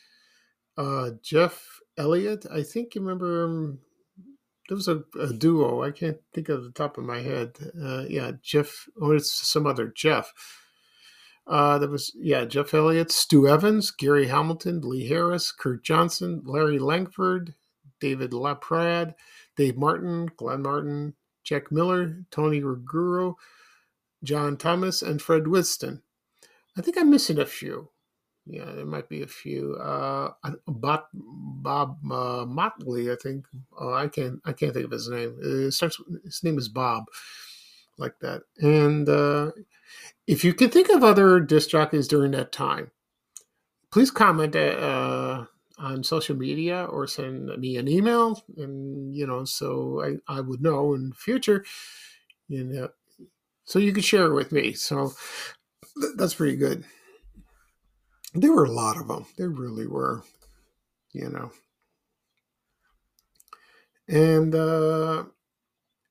uh, 0.77 1.11
Jeff 1.23 1.81
Elliott. 1.97 2.47
I 2.51 2.63
think 2.63 2.95
you 2.95 3.01
remember 3.01 3.77
there 4.69 4.77
was 4.77 4.89
a, 4.89 5.03
a, 5.19 5.33
duo. 5.33 5.83
I 5.83 5.91
can't 5.91 6.19
think 6.33 6.49
of 6.49 6.63
the 6.63 6.71
top 6.71 6.97
of 6.97 7.05
my 7.05 7.21
head. 7.21 7.57
Uh, 7.81 8.05
yeah, 8.09 8.33
Jeff, 8.43 8.89
or 8.97 9.17
it's 9.17 9.33
some 9.33 9.67
other 9.67 9.89
Jeff. 9.89 10.33
Uh, 11.47 11.79
there 11.79 11.89
was 11.89 12.13
yeah, 12.17 12.45
Jeff 12.45 12.73
Elliott, 12.73 13.11
Stu 13.11 13.49
Evans, 13.49 13.91
Gary 13.91 14.29
Hamilton, 14.29 14.81
Lee 14.83 15.09
Harris, 15.09 15.51
Kurt 15.51 15.83
Johnson, 15.83 16.43
Larry 16.45 16.79
Langford, 16.79 17.55
David 18.01 18.31
Laprade, 18.31 19.15
Dave 19.57 19.77
Martin, 19.77 20.31
Glenn 20.37 20.63
Martin, 20.63 21.15
Jack 21.43 21.73
Miller, 21.73 22.25
Tony 22.31 22.63
Ruggiero, 22.63 23.37
John 24.23 24.57
Thomas, 24.57 25.03
and 25.03 25.21
Fred 25.21 25.49
Winston. 25.49 26.03
I 26.79 26.83
think 26.83 26.97
I'm 26.97 27.11
missing 27.11 27.39
a 27.39 27.47
few 27.47 27.90
yeah, 28.53 28.73
there 28.73 28.87
might 28.87 29.09
be 29.09 29.23
a 29.23 29.27
few. 29.27 29.75
Uh, 29.77 30.33
Bob 30.67 31.05
Bob 31.15 31.99
uh, 32.11 32.45
Motley, 32.47 33.11
I 33.11 33.17
think. 33.17 33.47
Oh, 33.79 33.93
I 33.93 34.09
can't 34.09 34.41
I 34.45 34.53
can't 34.53 34.75
think 34.75 34.87
of 34.87 34.91
his 34.91 35.09
name. 35.09 35.37
It 35.41 35.73
starts. 35.73 36.01
His 36.25 36.43
name 36.43 36.59
is 36.59 36.69
Bob, 36.69 37.05
like 37.97 38.19
that. 38.21 38.43
And 38.59 39.09
uh, 39.09 39.53
if 40.27 40.45
you 40.45 40.53
can 40.53 40.71
think 40.71 40.89
of 40.89 41.05
other 41.05 41.39
disc 41.39 41.71
jockeys 41.71 42.09
during 42.09 42.33
that 42.33 42.51
time, 42.51 42.91
please 43.93 44.11
comment 44.11 44.57
uh, 44.57 45.45
on 45.79 46.03
social 46.03 46.37
media 46.37 46.85
or 46.87 47.07
send 47.07 47.47
me 47.59 47.77
an 47.77 47.87
email, 47.87 48.43
and 48.57 49.15
you 49.15 49.27
know, 49.27 49.45
so 49.45 50.03
I 50.29 50.39
I 50.39 50.41
would 50.41 50.61
know 50.61 50.95
in 50.95 51.13
future. 51.13 51.65
You 52.49 52.65
know, 52.65 52.89
so 53.65 53.79
you 53.79 53.93
could 53.93 54.05
share 54.05 54.27
it 54.27 54.35
with 54.35 54.51
me. 54.51 54.73
So 54.73 55.13
that's 56.17 56.35
pretty 56.35 56.57
good 56.57 56.85
there 58.35 58.53
were 58.53 58.65
a 58.65 58.71
lot 58.71 58.97
of 58.97 59.09
them. 59.09 59.27
There 59.37 59.49
really 59.49 59.87
were, 59.87 60.23
you 61.13 61.29
know. 61.29 61.51
And 64.09 64.55
uh, 64.55 65.25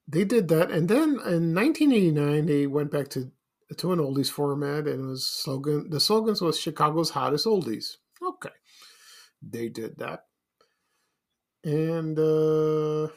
they 0.08 0.24
did 0.24 0.48
that. 0.50 0.72
And 0.72 0.88
then 0.90 1.20
in 1.26 1.54
1989, 1.54 2.46
they 2.46 2.68
went 2.68 2.92
back 2.92 3.10
to 3.10 3.32
to 3.78 3.94
an 3.94 4.00
oldies 4.00 4.32
format, 4.32 4.88
and 4.88 5.02
it 5.02 5.08
was 5.08 5.28
slogan. 5.28 5.90
The 5.90 6.00
slogans 6.00 6.42
was 6.42 6.60
Chicago's 6.60 7.12
hottest 7.12 7.46
oldies. 7.46 7.98
Okay, 8.22 8.50
they 9.42 9.70
did 9.70 9.98
that, 10.00 10.26
and 11.64 12.18
uh, 12.18 13.10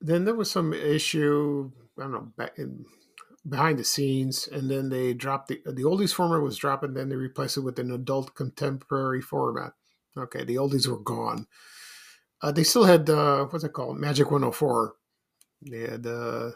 then 0.00 0.24
there 0.24 0.34
was 0.34 0.50
some 0.50 0.74
issue. 0.74 1.70
I 1.96 2.02
don't 2.02 2.12
know 2.12 2.32
back 2.36 2.58
in 2.58 2.84
behind 3.48 3.78
the 3.78 3.84
scenes, 3.84 4.48
and 4.48 4.70
then 4.70 4.88
they 4.88 5.14
dropped 5.14 5.48
the 5.48 5.60
the 5.64 5.82
oldies 5.82 6.12
format 6.12 6.42
was 6.42 6.56
dropped, 6.56 6.84
and 6.84 6.96
then 6.96 7.08
they 7.08 7.16
replaced 7.16 7.56
it 7.56 7.60
with 7.60 7.78
an 7.78 7.90
adult 7.90 8.34
contemporary 8.34 9.20
format. 9.20 9.72
Okay, 10.16 10.44
the 10.44 10.56
oldies 10.56 10.86
were 10.86 10.98
gone. 10.98 11.46
Uh, 12.42 12.52
they 12.52 12.64
still 12.64 12.84
had 12.84 13.08
uh, 13.10 13.44
what's 13.46 13.64
it 13.64 13.72
called, 13.72 13.98
Magic 13.98 14.30
104. 14.30 14.94
They 15.62 15.80
had 15.80 16.06
uh, 16.06 16.50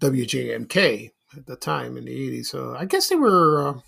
WJMK 0.00 1.10
at 1.36 1.46
the 1.46 1.56
time 1.56 1.96
in 1.96 2.04
the 2.04 2.30
80s. 2.40 2.46
So 2.46 2.74
I 2.76 2.84
guess 2.84 3.08
they 3.08 3.16
were, 3.16 3.68
uh, 3.68 3.80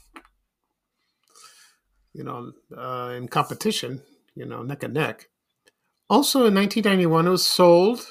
you 2.12 2.24
know, 2.24 2.52
uh, 2.76 3.10
in 3.10 3.28
competition, 3.28 4.02
you 4.34 4.46
know, 4.46 4.62
neck 4.62 4.82
and 4.82 4.94
neck. 4.94 5.28
Also 6.08 6.46
in 6.46 6.54
1991, 6.54 7.26
it 7.26 7.30
was 7.30 7.46
sold 7.46 8.06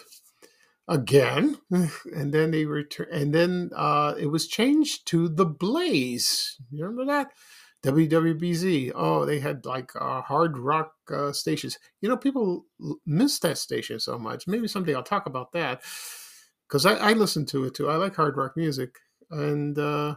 again, 0.88 1.58
and 1.72 2.34
then 2.34 2.52
they 2.52 2.66
return, 2.66 3.08
and 3.12 3.34
then 3.34 3.72
uh, 3.76 4.16
it 4.20 4.28
was 4.28 4.48
changed 4.48 5.08
to 5.08 5.30
the 5.30 5.46
Blaze. 5.46 6.58
You 6.72 6.86
remember 6.86 7.06
that? 7.12 7.32
WWBZ. 7.84 8.94
Oh, 8.96 9.26
they 9.26 9.40
had 9.40 9.66
like 9.66 9.92
uh, 10.00 10.22
hard 10.22 10.58
rock 10.58 10.94
uh, 11.14 11.34
stations. 11.34 11.78
You 12.02 12.08
know, 12.10 12.18
people 12.18 12.66
miss 13.06 13.40
that 13.40 13.58
station 13.58 14.00
so 14.00 14.18
much. 14.18 14.48
Maybe 14.48 14.68
someday 14.68 14.96
I'll 14.96 15.04
talk 15.04 15.26
about 15.26 15.52
that 15.52 15.82
because 16.68 16.86
I, 16.86 16.94
I 16.96 17.14
listen 17.14 17.46
to 17.48 17.66
it 17.66 17.76
too. 17.76 17.90
I 17.90 17.98
like 17.98 18.16
hard 18.16 18.38
rock 18.38 18.56
music, 18.56 19.00
and 19.30 19.78
uh, 19.78 20.16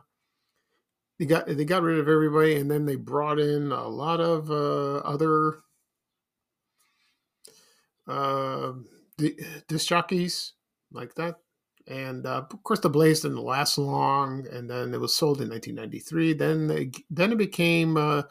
they 1.18 1.26
got 1.26 1.46
they 1.48 1.64
got 1.64 1.82
rid 1.82 1.98
of 1.98 2.08
everybody, 2.08 2.54
and 2.54 2.70
then 2.70 2.86
they 2.86 2.96
brought 2.96 3.40
in 3.40 3.72
a 3.72 3.88
lot 3.88 4.20
of 4.20 4.48
uh, 4.48 4.98
other 4.98 5.58
uh, 8.06 8.72
disc 9.18 9.88
jockeys 9.88 10.52
like 10.92 11.14
that. 11.14 11.36
And 11.88 12.26
uh, 12.26 12.42
of 12.50 12.62
course, 12.64 12.80
the 12.80 12.90
Blaze 12.90 13.20
didn't 13.20 13.38
last 13.38 13.78
long, 13.78 14.46
and 14.50 14.68
then 14.68 14.92
it 14.92 15.00
was 15.00 15.14
sold 15.14 15.40
in 15.40 15.48
1993. 15.48 16.34
Then 16.34 16.66
they, 16.66 16.90
then 17.10 17.32
it 17.32 17.38
became 17.38 17.96
uh, 17.96 18.22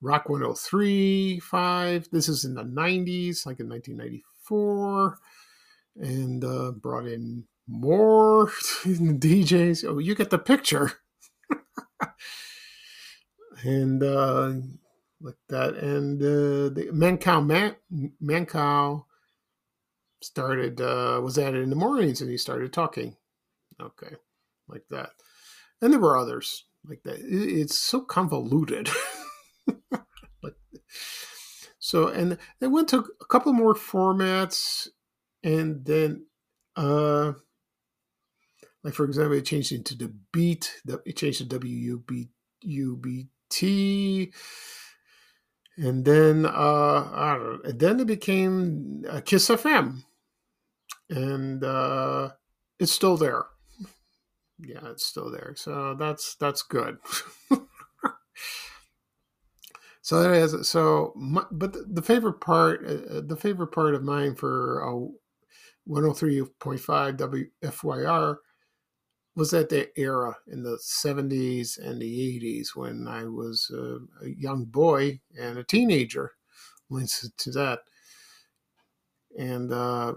Rock 0.00 0.28
103 0.28 1.38
5. 1.38 2.08
This 2.10 2.28
is 2.28 2.44
in 2.44 2.54
the 2.54 2.64
90s, 2.64 3.46
like 3.46 3.60
in 3.60 3.68
1994, 3.68 5.18
and 5.96 6.44
uh, 6.44 6.72
brought 6.72 7.06
in 7.06 7.44
more 7.68 8.46
DJs. 8.84 9.84
Oh, 9.88 9.98
you 9.98 10.16
get 10.16 10.30
the 10.30 10.38
picture. 10.38 10.94
and 13.64 14.02
uh, 14.02 14.54
like 15.20 15.36
that. 15.48 15.74
And 15.74 16.20
uh, 16.20 16.74
the 16.74 16.90
Mancow 16.92 17.46
Man, 17.46 17.76
Mancow 18.20 19.04
started 20.20 20.80
uh, 20.80 21.20
was 21.22 21.38
added 21.38 21.62
in 21.62 21.70
the 21.70 21.76
mornings, 21.76 22.20
and 22.20 22.30
he 22.30 22.36
started 22.36 22.72
talking. 22.72 23.16
Okay, 23.80 24.16
like 24.68 24.84
that. 24.90 25.10
And 25.80 25.92
there 25.92 26.00
were 26.00 26.16
others 26.16 26.64
like 26.84 27.02
that. 27.04 27.18
It's 27.20 27.78
so 27.78 28.00
convoluted. 28.00 28.90
like, 30.42 30.54
so, 31.78 32.08
and 32.08 32.38
they 32.60 32.66
went 32.66 32.88
to 32.88 33.06
a 33.20 33.26
couple 33.26 33.52
more 33.52 33.74
formats, 33.74 34.88
and 35.44 35.84
then, 35.84 36.26
uh, 36.76 37.32
like 38.82 38.94
for 38.94 39.04
example, 39.04 39.36
it 39.36 39.44
changed 39.44 39.72
into 39.72 39.96
the 39.96 40.12
beat. 40.32 40.80
It 41.04 41.16
changed 41.16 41.38
to 41.38 41.44
W 41.44 41.76
U 41.76 42.04
B 42.06 42.28
U 42.62 42.96
B 42.96 43.28
T 43.50 44.32
and 45.78 46.04
then 46.04 46.44
uh, 46.44 47.08
I 47.12 47.38
don't 47.38 47.64
know, 47.64 47.72
then 47.72 48.00
it 48.00 48.06
became 48.06 49.04
uh, 49.08 49.20
Kiss 49.20 49.48
FM, 49.48 50.02
and 51.10 51.64
uh, 51.64 52.30
it's 52.78 52.92
still 52.92 53.16
there. 53.16 53.46
Yeah, 54.60 54.90
it's 54.90 55.06
still 55.06 55.30
there. 55.30 55.54
So 55.56 55.94
that's 55.94 56.34
that's 56.36 56.62
good. 56.62 56.98
so 60.02 60.22
that 60.22 60.32
is 60.32 60.68
so. 60.68 61.12
My, 61.16 61.44
but 61.50 61.72
the, 61.72 61.84
the, 61.88 62.02
favorite 62.02 62.40
part, 62.40 62.84
uh, 62.84 63.18
uh 63.18 63.20
the 63.24 63.36
favorite 63.36 63.68
part 63.68 63.94
of 63.94 64.02
mine 64.02 64.34
for 64.34 64.82
uh, 64.84 65.06
103.5 65.88 67.50
WFYR 67.62 68.36
was 69.36 69.54
at 69.54 69.68
the 69.68 69.88
era 69.96 70.36
in 70.48 70.64
the 70.64 70.78
70s 70.84 71.78
and 71.78 72.02
the 72.02 72.40
80s 72.40 72.74
when 72.74 73.06
I 73.06 73.24
was 73.24 73.70
a, 73.72 73.98
a 74.24 74.28
young 74.28 74.64
boy 74.64 75.20
and 75.40 75.58
a 75.58 75.64
teenager. 75.64 76.32
Links 76.90 77.30
to 77.36 77.50
that. 77.52 77.80
And 79.38 79.72
uh, 79.72 80.14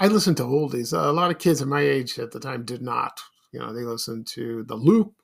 I 0.00 0.08
listened 0.08 0.36
to 0.38 0.44
oldies. 0.44 0.92
A 0.92 1.12
lot 1.12 1.30
of 1.30 1.38
kids 1.38 1.62
at 1.62 1.68
my 1.68 1.80
age 1.80 2.18
at 2.18 2.32
the 2.32 2.40
time 2.40 2.64
did 2.64 2.82
not. 2.82 3.20
You 3.52 3.60
know, 3.60 3.72
they 3.72 3.82
listened 3.82 4.26
to 4.28 4.64
The 4.64 4.74
Loop 4.74 5.14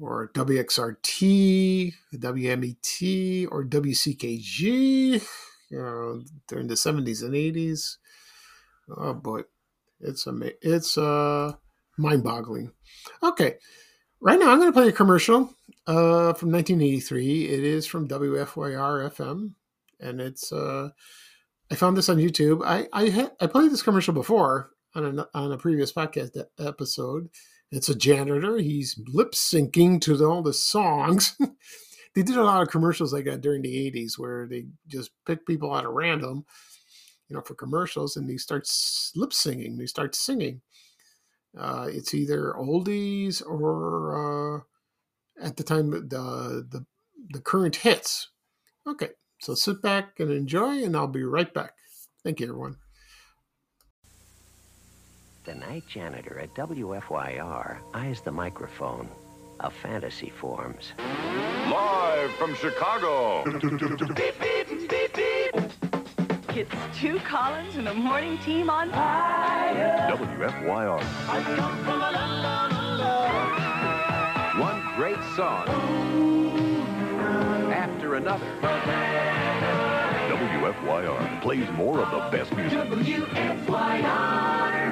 or 0.00 0.30
WXRT, 0.34 1.94
WMET, 2.14 3.48
or 3.50 3.64
WCKG, 3.64 5.22
you 5.70 5.78
know, 5.78 6.22
during 6.48 6.66
the 6.66 6.74
70s 6.74 7.22
and 7.22 7.34
80s. 7.34 7.96
Oh 8.96 9.14
boy, 9.14 9.42
it's 10.00 10.26
amazing. 10.26 10.56
It's 10.62 10.98
uh 10.98 11.52
mind-boggling. 11.98 12.72
Okay, 13.22 13.56
right 14.20 14.38
now 14.38 14.50
I'm 14.50 14.58
going 14.58 14.72
to 14.72 14.78
play 14.78 14.88
a 14.88 14.92
commercial 14.92 15.54
uh, 15.86 16.32
from 16.34 16.52
1983. 16.52 17.48
It 17.48 17.64
is 17.64 17.86
from 17.86 18.08
WFYR 18.08 19.10
FM, 19.14 19.52
and 20.00 20.20
it's 20.20 20.52
uh, 20.52 20.90
I 21.72 21.74
found 21.74 21.96
this 21.96 22.10
on 22.10 22.18
YouTube. 22.18 22.60
I 22.66 22.86
I, 22.92 23.08
ha- 23.08 23.30
I 23.40 23.46
played 23.46 23.72
this 23.72 23.82
commercial 23.82 24.12
before 24.12 24.72
on 24.94 25.18
a, 25.18 25.26
on 25.32 25.52
a 25.52 25.56
previous 25.56 25.90
podcast 25.90 26.36
episode. 26.58 27.30
It's 27.70 27.88
a 27.88 27.94
janitor. 27.94 28.58
He's 28.58 29.00
lip 29.08 29.32
syncing 29.32 29.98
to 30.02 30.22
all 30.22 30.42
the 30.42 30.52
songs. 30.52 31.34
they 32.14 32.22
did 32.22 32.36
a 32.36 32.44
lot 32.44 32.60
of 32.60 32.68
commercials 32.68 33.14
like 33.14 33.24
that 33.24 33.40
during 33.40 33.62
the 33.62 33.90
80s 33.90 34.18
where 34.18 34.46
they 34.46 34.66
just 34.86 35.12
pick 35.24 35.46
people 35.46 35.72
out 35.72 35.86
of 35.86 35.94
random, 35.94 36.44
you 37.30 37.36
know, 37.36 37.40
for 37.40 37.54
commercials 37.54 38.18
and 38.18 38.28
they 38.28 38.36
start 38.36 38.68
lip 39.16 39.32
singing. 39.32 39.78
They 39.78 39.86
start 39.86 40.14
singing. 40.14 40.60
Uh, 41.58 41.88
it's 41.90 42.12
either 42.12 42.52
oldies 42.58 43.42
or 43.42 44.58
uh, 44.58 44.60
at 45.42 45.56
the 45.56 45.62
time 45.62 45.90
the, 45.90 46.66
the 46.68 46.84
the 47.30 47.40
current 47.40 47.76
hits. 47.76 48.28
Okay, 48.86 49.08
so 49.42 49.54
sit 49.54 49.82
back 49.82 50.20
and 50.20 50.30
enjoy, 50.30 50.84
and 50.84 50.96
I'll 50.96 51.08
be 51.08 51.24
right 51.24 51.52
back. 51.52 51.74
Thank 52.22 52.38
you, 52.38 52.46
everyone. 52.46 52.76
The 55.44 55.56
night 55.56 55.82
janitor 55.88 56.38
at 56.38 56.54
WFYR 56.54 57.78
eyes 57.92 58.20
the 58.20 58.30
microphone. 58.30 59.08
A 59.58 59.70
fantasy 59.70 60.30
forms. 60.30 60.92
Live 60.98 62.30
from 62.32 62.54
Chicago. 62.54 63.42
beep, 64.14 64.40
beep, 64.40 64.88
beep, 64.88 65.14
beep. 65.14 65.54
It's 66.56 66.96
Stu 66.96 67.18
Collins 67.20 67.76
and 67.76 67.88
a 67.88 67.94
morning 67.94 68.38
team 68.38 68.70
on 68.70 68.90
fire. 68.90 70.08
WFYR. 70.16 71.02
One 74.60 74.96
great 74.96 75.18
song 75.34 76.71
after 78.12 78.16
another. 78.16 78.46
WFYR 80.28 81.40
plays 81.42 81.70
more 81.72 82.00
of 82.00 82.10
the 82.10 82.36
best 82.36 82.52
music. 82.54 82.78
WFYR. 83.68 84.91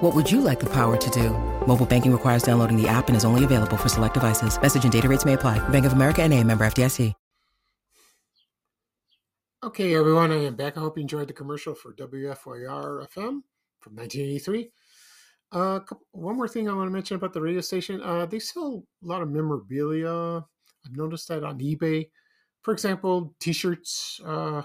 What 0.00 0.14
would 0.14 0.30
you 0.30 0.42
like 0.42 0.60
the 0.60 0.68
power 0.70 0.96
to 0.98 1.10
do? 1.10 1.30
Mobile 1.66 1.86
banking 1.86 2.12
requires 2.12 2.42
downloading 2.42 2.80
the 2.80 2.86
app 2.86 3.08
and 3.08 3.16
is 3.16 3.24
only 3.24 3.44
available 3.44 3.76
for 3.76 3.88
select 3.88 4.14
devices. 4.14 4.60
Message 4.60 4.84
and 4.84 4.92
data 4.92 5.08
rates 5.08 5.24
may 5.24 5.34
apply. 5.34 5.58
Bank 5.70 5.86
of 5.86 5.94
America 5.94 6.22
and 6.22 6.32
a 6.32 6.42
member 6.42 6.66
FDIC. 6.66 7.14
Okay, 9.64 9.96
everyone, 9.96 10.32
I 10.32 10.44
am 10.44 10.54
back. 10.54 10.76
I 10.76 10.80
hope 10.80 10.98
you 10.98 11.00
enjoyed 11.00 11.28
the 11.28 11.32
commercial 11.32 11.74
for 11.74 11.94
WFYR 11.94 13.08
FM 13.08 13.40
from 13.80 13.96
1983. 13.96 14.70
Uh, 15.50 15.80
one 16.12 16.36
more 16.36 16.46
thing 16.46 16.68
I 16.68 16.74
want 16.74 16.88
to 16.88 16.92
mention 16.92 17.16
about 17.16 17.32
the 17.32 17.40
radio 17.40 17.62
station. 17.62 18.02
Uh, 18.02 18.26
they 18.26 18.38
sell 18.38 18.84
a 19.02 19.06
lot 19.06 19.22
of 19.22 19.30
memorabilia. 19.30 20.44
I've 20.84 20.96
noticed 20.96 21.26
that 21.28 21.42
on 21.42 21.58
eBay. 21.58 22.10
For 22.60 22.72
example, 22.74 23.34
t-shirts, 23.40 24.20
uh, 24.26 24.60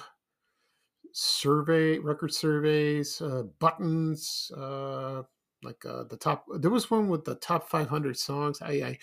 survey, 1.14 2.00
record 2.00 2.34
surveys, 2.34 3.22
uh, 3.22 3.44
buttons, 3.60 4.52
uh, 4.58 5.24
like 5.64 5.86
uh, 5.86 6.04
the 6.10 6.18
top. 6.18 6.46
There 6.60 6.72
was 6.72 6.90
one 6.90 7.08
with 7.08 7.26
the 7.26 7.36
top 7.36 7.70
500 7.70 8.18
songs. 8.18 8.62
I, 8.62 8.72
I 8.72 8.98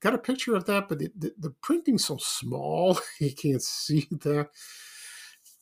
got 0.00 0.14
a 0.14 0.18
picture 0.18 0.54
of 0.54 0.66
that, 0.66 0.88
but 0.88 0.98
the, 0.98 1.10
the, 1.16 1.32
the 1.38 1.50
printing's 1.50 2.04
so 2.04 2.18
small 2.18 2.98
you 3.20 3.34
can't 3.34 3.62
see 3.62 4.06
that. 4.10 4.50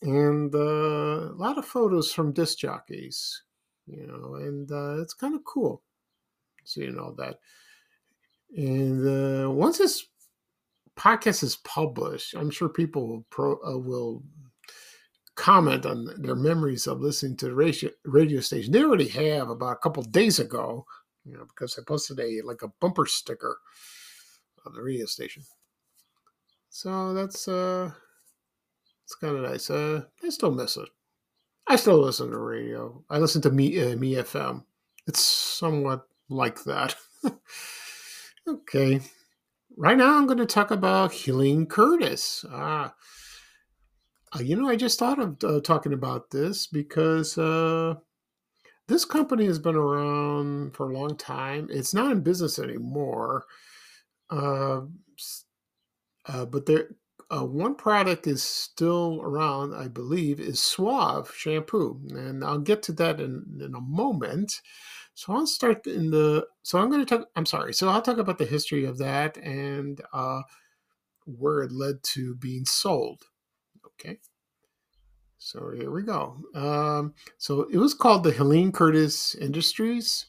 And 0.01 0.53
uh, 0.53 1.31
a 1.31 1.37
lot 1.37 1.57
of 1.57 1.65
photos 1.65 2.11
from 2.13 2.33
disc 2.33 2.59
jockeys, 2.59 3.43
you 3.87 4.05
know, 4.05 4.35
and 4.35 4.71
uh, 4.71 5.01
it's 5.01 5.13
kind 5.13 5.35
of 5.35 5.43
cool. 5.43 5.81
seeing 6.63 6.99
all 6.99 7.13
that. 7.13 7.39
And 8.55 9.45
uh, 9.45 9.49
once 9.51 9.79
this 9.79 10.05
podcast 10.95 11.43
is 11.43 11.57
published, 11.57 12.35
I'm 12.35 12.51
sure 12.51 12.69
people 12.69 13.07
will 13.07 13.25
pro, 13.29 13.57
will 13.79 14.23
comment 15.35 15.85
on 15.85 16.09
their 16.17 16.35
memories 16.35 16.87
of 16.87 17.01
listening 17.01 17.37
to 17.37 17.45
the 17.45 17.53
radio, 17.53 17.89
radio 18.05 18.39
station. 18.39 18.71
They 18.71 18.83
already 18.83 19.09
have 19.09 19.49
about 19.49 19.73
a 19.73 19.79
couple 19.79 20.03
days 20.03 20.39
ago, 20.39 20.85
you 21.25 21.33
know, 21.37 21.45
because 21.45 21.77
I 21.77 21.83
posted 21.87 22.19
a 22.19 22.41
like 22.43 22.61
a 22.61 22.71
bumper 22.79 23.05
sticker 23.05 23.59
on 24.65 24.73
the 24.73 24.81
radio 24.81 25.05
station. 25.05 25.43
So 26.69 27.13
that's 27.13 27.47
uh 27.47 27.91
it's 29.03 29.15
kind 29.15 29.37
of 29.37 29.43
nice. 29.43 29.69
Uh 29.69 30.03
I 30.23 30.29
still 30.29 30.51
miss 30.51 30.77
it. 30.77 30.89
I 31.67 31.75
still 31.75 31.99
listen 31.99 32.31
to 32.31 32.37
radio. 32.37 33.03
I 33.09 33.17
listen 33.17 33.41
to 33.43 33.51
me 33.51 33.79
uh, 33.81 33.95
me 33.95 34.15
FM. 34.15 34.63
It's 35.07 35.21
somewhat 35.21 36.07
like 36.29 36.63
that. 36.63 36.95
okay. 38.47 39.01
Right 39.77 39.97
now 39.97 40.17
I'm 40.17 40.25
going 40.25 40.37
to 40.37 40.45
talk 40.45 40.71
about 40.71 41.13
Helene 41.13 41.65
Curtis. 41.65 42.45
Ah, 42.49 42.85
uh, 42.85 42.89
you 44.39 44.55
know, 44.55 44.67
I 44.67 44.75
just 44.75 44.99
thought 44.99 45.19
of 45.19 45.43
uh, 45.43 45.61
talking 45.61 45.93
about 45.93 46.31
this 46.31 46.67
because 46.67 47.37
uh, 47.37 47.95
this 48.87 49.05
company 49.05 49.45
has 49.45 49.59
been 49.59 49.75
around 49.75 50.75
for 50.75 50.89
a 50.89 50.93
long 50.97 51.17
time. 51.17 51.67
It's 51.71 51.93
not 51.93 52.11
in 52.11 52.21
business 52.21 52.59
anymore, 52.59 53.45
uh, 54.29 54.81
uh, 56.27 56.45
but 56.45 56.65
there 56.65 56.89
uh, 57.31 57.45
one 57.45 57.75
product 57.75 58.27
is 58.27 58.43
still 58.43 59.19
around. 59.23 59.73
I 59.73 59.87
believe 59.87 60.39
is 60.39 60.61
Suave 60.61 61.33
shampoo, 61.35 61.99
and 62.11 62.43
I'll 62.43 62.59
get 62.59 62.83
to 62.83 62.93
that 62.93 63.19
in, 63.19 63.59
in 63.59 63.73
a 63.75 63.81
moment. 63.81 64.61
So 65.15 65.33
I'll 65.33 65.47
start 65.47 65.87
in 65.87 66.11
the. 66.11 66.45
So 66.63 66.79
I'm 66.79 66.89
going 66.89 67.05
to 67.05 67.17
talk. 67.17 67.27
I'm 67.35 67.45
sorry. 67.45 67.73
So 67.73 67.89
I'll 67.89 68.01
talk 68.01 68.17
about 68.17 68.37
the 68.37 68.45
history 68.45 68.85
of 68.85 68.97
that 68.99 69.37
and 69.37 70.01
where 71.25 71.61
it 71.63 71.71
led 71.71 72.03
to 72.03 72.35
being 72.35 72.65
sold. 72.65 73.23
Okay. 73.99 74.19
So 75.37 75.71
here 75.71 75.91
we 75.91 76.01
go. 76.01 76.37
Um, 76.55 77.13
so 77.37 77.67
it 77.71 77.77
was 77.77 77.93
called 77.93 78.23
the 78.23 78.31
Helene 78.31 78.71
Curtis 78.71 79.35
Industries, 79.35 80.25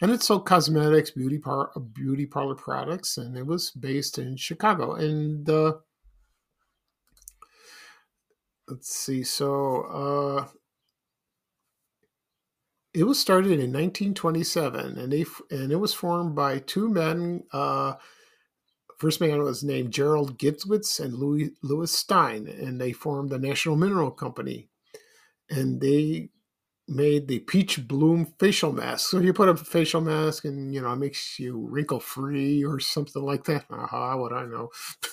and 0.00 0.10
it 0.10 0.22
sold 0.22 0.46
cosmetics, 0.46 1.10
beauty 1.10 1.38
par- 1.38 1.72
beauty 1.92 2.26
parlor 2.26 2.54
products, 2.54 3.18
and 3.18 3.36
it 3.36 3.46
was 3.46 3.70
based 3.70 4.18
in 4.18 4.36
Chicago. 4.36 4.94
And 4.94 5.48
uh, 5.48 5.74
let's 8.68 8.94
see. 8.94 9.22
So 9.22 9.82
uh, 9.82 10.48
it 12.94 13.04
was 13.04 13.18
started 13.18 13.52
in 13.52 13.72
1927, 13.72 14.98
and 14.98 15.12
they 15.12 15.26
and 15.50 15.70
it 15.70 15.76
was 15.76 15.92
formed 15.92 16.34
by 16.34 16.60
two 16.60 16.88
men. 16.88 17.44
Uh, 17.52 17.94
First 18.98 19.20
man 19.20 19.42
was 19.42 19.62
named 19.62 19.92
Gerald 19.92 20.38
Gidwitz 20.38 21.00
and 21.00 21.14
Louis, 21.14 21.52
Louis 21.62 21.90
Stein, 21.90 22.46
and 22.48 22.80
they 22.80 22.92
formed 22.92 23.30
the 23.30 23.38
National 23.38 23.76
Mineral 23.76 24.10
Company. 24.10 24.68
And 25.50 25.80
they 25.80 26.30
made 26.88 27.28
the 27.28 27.40
peach 27.40 27.86
bloom 27.86 28.32
facial 28.38 28.72
mask. 28.72 29.10
So 29.10 29.18
you 29.18 29.32
put 29.32 29.48
a 29.48 29.56
facial 29.56 30.00
mask 30.00 30.44
and, 30.44 30.74
you 30.74 30.80
know, 30.80 30.92
it 30.92 30.96
makes 30.96 31.38
you 31.38 31.66
wrinkle 31.68 32.00
free 32.00 32.64
or 32.64 32.80
something 32.80 33.22
like 33.22 33.44
that. 33.44 33.66
Aha, 33.70 34.16
what 34.16 34.32
I 34.32 34.46
know. 34.46 34.70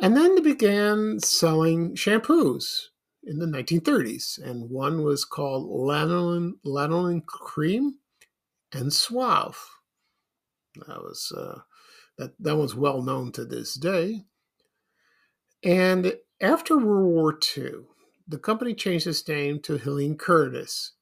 and 0.00 0.16
then 0.16 0.34
they 0.34 0.40
began 0.40 1.20
selling 1.20 1.94
shampoos 1.94 2.86
in 3.22 3.38
the 3.38 3.46
1930s. 3.46 4.42
And 4.42 4.68
one 4.68 5.04
was 5.04 5.24
called 5.24 5.70
lanolin, 5.70 6.52
lanolin 6.66 7.24
cream 7.24 7.94
and 8.72 8.92
suave. 8.92 9.56
That 10.88 10.98
was 11.02 11.32
uh, 11.36 11.60
that, 12.18 12.32
that 12.38 12.56
one's 12.56 12.74
well 12.74 13.02
known 13.02 13.32
to 13.32 13.44
this 13.44 13.74
day. 13.74 14.24
And 15.62 16.14
after 16.40 16.76
World 16.76 17.06
War 17.06 17.38
II, 17.56 17.86
the 18.28 18.38
company 18.38 18.74
changed 18.74 19.06
its 19.06 19.26
name 19.26 19.60
to 19.60 19.78
Helene 19.78 20.16
Curtis, 20.16 20.92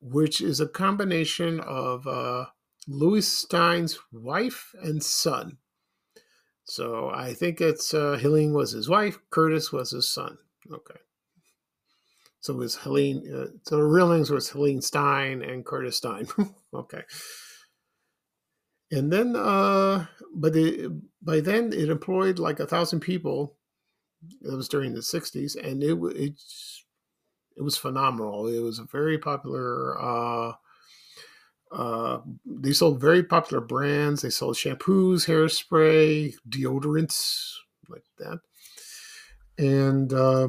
which 0.00 0.40
is 0.40 0.60
a 0.60 0.68
combination 0.68 1.60
of 1.60 2.06
uh, 2.06 2.46
Louis 2.86 3.26
Stein's 3.26 3.98
wife 4.12 4.74
and 4.82 5.02
son. 5.02 5.58
So 6.64 7.10
I 7.10 7.32
think 7.32 7.60
it's 7.60 7.94
uh, 7.94 8.18
Helene 8.20 8.52
was 8.52 8.72
his 8.72 8.88
wife, 8.88 9.18
Curtis 9.30 9.72
was 9.72 9.92
his 9.92 10.12
son. 10.12 10.38
Okay. 10.70 10.98
So 12.40 12.54
it 12.54 12.58
was 12.58 12.76
Helene. 12.76 13.22
Uh, 13.32 13.56
so 13.62 13.76
the 13.76 13.84
real 13.84 14.08
names 14.08 14.30
was 14.30 14.50
Helene 14.50 14.82
Stein 14.82 15.42
and 15.42 15.64
Curtis 15.64 15.96
Stein. 15.96 16.26
okay 16.74 17.02
and 18.90 19.12
then 19.12 19.34
uh 19.36 20.06
but 20.34 20.54
it, 20.54 20.90
by 21.22 21.40
then 21.40 21.72
it 21.72 21.88
employed 21.88 22.38
like 22.38 22.60
a 22.60 22.66
thousand 22.66 23.00
people. 23.00 23.56
It 24.42 24.54
was 24.54 24.68
during 24.68 24.94
the 24.94 25.00
60s 25.02 25.56
and 25.56 25.82
it 25.82 25.96
it 26.16 26.34
it 27.56 27.62
was 27.62 27.76
phenomenal. 27.76 28.46
It 28.48 28.60
was 28.60 28.78
a 28.78 28.84
very 28.84 29.18
popular 29.18 30.00
uh 30.00 30.52
uh 31.72 32.20
they 32.44 32.72
sold 32.72 33.00
very 33.00 33.22
popular 33.22 33.60
brands. 33.60 34.22
They 34.22 34.30
sold 34.30 34.56
shampoos 34.56 35.26
hairspray 35.26 36.34
deodorants 36.48 37.54
like 37.88 38.04
that. 38.18 38.40
And 39.58 40.12
uh 40.12 40.48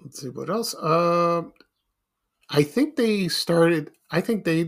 let's 0.00 0.20
see 0.20 0.28
what 0.30 0.48
else? 0.50 0.74
Uh 0.74 1.42
i 2.50 2.62
think 2.62 2.96
they 2.96 3.28
started 3.28 3.90
i 4.10 4.20
think 4.20 4.44
they 4.44 4.64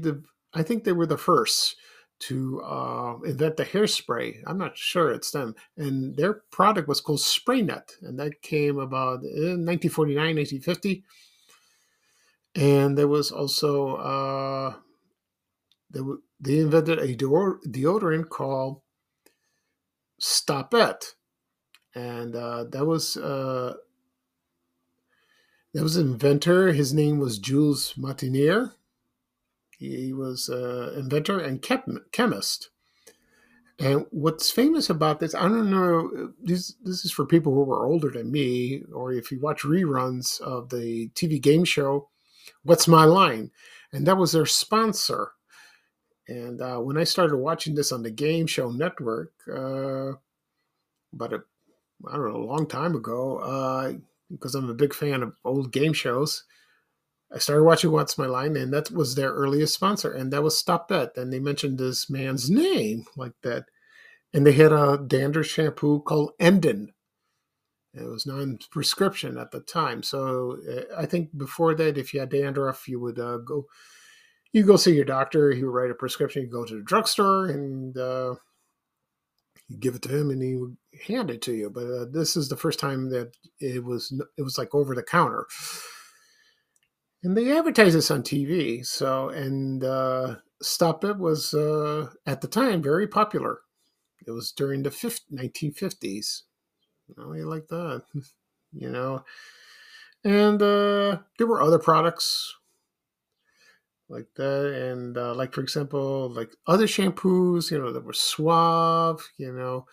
I 0.54 0.62
think 0.62 0.84
they 0.84 0.92
were 0.92 1.06
the 1.06 1.18
first 1.18 1.76
to 2.20 2.60
uh, 2.62 3.16
invent 3.24 3.56
the 3.56 3.64
hairspray. 3.64 4.42
I'm 4.46 4.58
not 4.58 4.76
sure 4.76 5.10
it's 5.10 5.30
them. 5.30 5.54
And 5.76 6.16
their 6.16 6.42
product 6.50 6.86
was 6.86 7.00
called 7.00 7.20
SprayNet, 7.20 7.92
and 8.02 8.18
that 8.18 8.42
came 8.42 8.78
about 8.78 9.22
in 9.22 9.64
1949, 9.64 10.36
1950. 10.36 11.04
And 12.56 12.98
there 12.98 13.08
was 13.08 13.30
also 13.30 13.96
uh, 13.96 14.74
they, 15.90 16.00
they 16.40 16.58
invented 16.58 16.98
a 16.98 17.14
deodorant 17.16 18.28
called 18.28 18.82
Stopette, 20.20 21.14
and 21.94 22.34
uh, 22.34 22.64
that 22.64 22.84
was 22.84 23.16
uh, 23.16 23.74
that 25.72 25.82
was 25.82 25.96
an 25.96 26.08
inventor. 26.08 26.72
His 26.72 26.92
name 26.92 27.18
was 27.18 27.38
Jules 27.38 27.94
Montenier 27.96 28.74
he 29.80 30.12
was 30.12 30.48
an 30.50 30.94
inventor 30.94 31.40
and 31.40 31.62
chemist. 32.12 32.68
And 33.78 34.04
what's 34.10 34.50
famous 34.50 34.90
about 34.90 35.20
this, 35.20 35.34
I 35.34 35.48
don't 35.48 35.70
know, 35.70 36.34
this, 36.42 36.74
this 36.84 37.06
is 37.06 37.10
for 37.10 37.24
people 37.24 37.54
who 37.54 37.72
are 37.72 37.86
older 37.86 38.10
than 38.10 38.30
me, 38.30 38.82
or 38.94 39.10
if 39.10 39.32
you 39.32 39.40
watch 39.40 39.62
reruns 39.62 40.38
of 40.42 40.68
the 40.68 41.08
TV 41.14 41.40
game 41.40 41.64
show, 41.64 42.10
What's 42.62 42.86
My 42.86 43.04
Line? 43.04 43.50
And 43.90 44.06
that 44.06 44.18
was 44.18 44.32
their 44.32 44.44
sponsor. 44.44 45.32
And 46.28 46.60
uh, 46.60 46.76
when 46.76 46.98
I 46.98 47.04
started 47.04 47.36
watching 47.36 47.74
this 47.74 47.90
on 47.90 48.02
the 48.02 48.10
Game 48.10 48.46
Show 48.46 48.70
Network, 48.70 49.32
uh, 49.48 50.12
about 51.14 51.32
a, 51.32 51.42
I 52.06 52.16
don't 52.16 52.32
know, 52.32 52.36
a 52.36 52.44
long 52.44 52.66
time 52.66 52.94
ago, 52.94 53.38
uh, 53.38 53.94
because 54.30 54.54
I'm 54.54 54.68
a 54.68 54.74
big 54.74 54.92
fan 54.92 55.22
of 55.22 55.32
old 55.42 55.72
game 55.72 55.94
shows, 55.94 56.44
I 57.32 57.38
started 57.38 57.62
watching 57.62 57.92
What's 57.92 58.18
My 58.18 58.26
Line, 58.26 58.56
and 58.56 58.72
that 58.72 58.90
was 58.90 59.14
their 59.14 59.30
earliest 59.30 59.74
sponsor, 59.74 60.12
and 60.12 60.32
that 60.32 60.42
was 60.42 60.60
Stopette. 60.60 61.16
And 61.16 61.32
they 61.32 61.38
mentioned 61.38 61.78
this 61.78 62.10
man's 62.10 62.50
name 62.50 63.04
like 63.16 63.34
that. 63.42 63.66
And 64.34 64.46
they 64.46 64.52
had 64.52 64.72
a 64.72 64.98
dandruff 64.98 65.46
shampoo 65.46 66.00
called 66.00 66.32
Enden. 66.40 66.92
It 67.94 68.04
was 68.04 68.26
non-prescription 68.26 69.36
at 69.36 69.50
the 69.50 69.60
time, 69.60 70.02
so 70.02 70.58
uh, 70.68 70.96
I 70.96 71.06
think 71.06 71.36
before 71.36 71.74
that, 71.74 71.98
if 71.98 72.14
you 72.14 72.20
had 72.20 72.28
dandruff, 72.30 72.86
you 72.86 73.00
would 73.00 73.18
uh, 73.18 73.38
go, 73.38 73.66
you 74.52 74.64
go 74.64 74.76
see 74.76 74.94
your 74.94 75.04
doctor. 75.04 75.50
He 75.50 75.64
would 75.64 75.74
write 75.74 75.90
a 75.90 75.94
prescription. 75.94 76.42
You 76.42 76.48
go 76.48 76.64
to 76.64 76.76
the 76.76 76.82
drugstore 76.82 77.46
and 77.46 77.96
uh, 77.96 78.36
you 79.68 79.76
give 79.78 79.96
it 79.96 80.02
to 80.02 80.16
him, 80.16 80.30
and 80.30 80.40
he 80.40 80.54
would 80.54 80.76
hand 81.04 81.32
it 81.32 81.42
to 81.42 81.52
you. 81.52 81.68
But 81.68 81.86
uh, 81.86 82.04
this 82.12 82.36
is 82.36 82.48
the 82.48 82.56
first 82.56 82.78
time 82.78 83.10
that 83.10 83.32
it 83.58 83.82
was 83.82 84.12
it 84.38 84.42
was 84.42 84.56
like 84.56 84.72
over 84.72 84.94
the 84.94 85.02
counter 85.02 85.46
and 87.22 87.36
they 87.36 87.56
advertised 87.56 87.96
this 87.96 88.10
on 88.10 88.22
TV. 88.22 88.84
So, 88.84 89.28
and 89.28 89.84
uh, 89.84 90.36
Stopette 90.62 91.18
was 91.18 91.54
uh, 91.54 92.08
at 92.26 92.40
the 92.40 92.48
time 92.48 92.82
very 92.82 93.06
popular. 93.06 93.60
It 94.26 94.30
was 94.30 94.52
during 94.52 94.82
the 94.82 94.90
50, 94.90 95.34
1950s. 95.34 96.42
Oh, 97.18 97.32
you 97.32 97.46
like 97.46 97.68
that, 97.68 98.02
you 98.72 98.90
know. 98.90 99.24
And 100.24 100.60
uh, 100.60 101.18
there 101.38 101.46
were 101.46 101.62
other 101.62 101.78
products 101.78 102.54
like 104.08 104.26
that, 104.36 104.66
and 104.66 105.16
uh, 105.16 105.34
like 105.34 105.54
for 105.54 105.62
example, 105.62 106.28
like 106.30 106.54
other 106.66 106.86
shampoos. 106.86 107.70
You 107.70 107.78
know, 107.78 107.92
that 107.92 108.04
were 108.04 108.12
Suave. 108.12 109.26
You 109.38 109.52
know, 109.52 109.86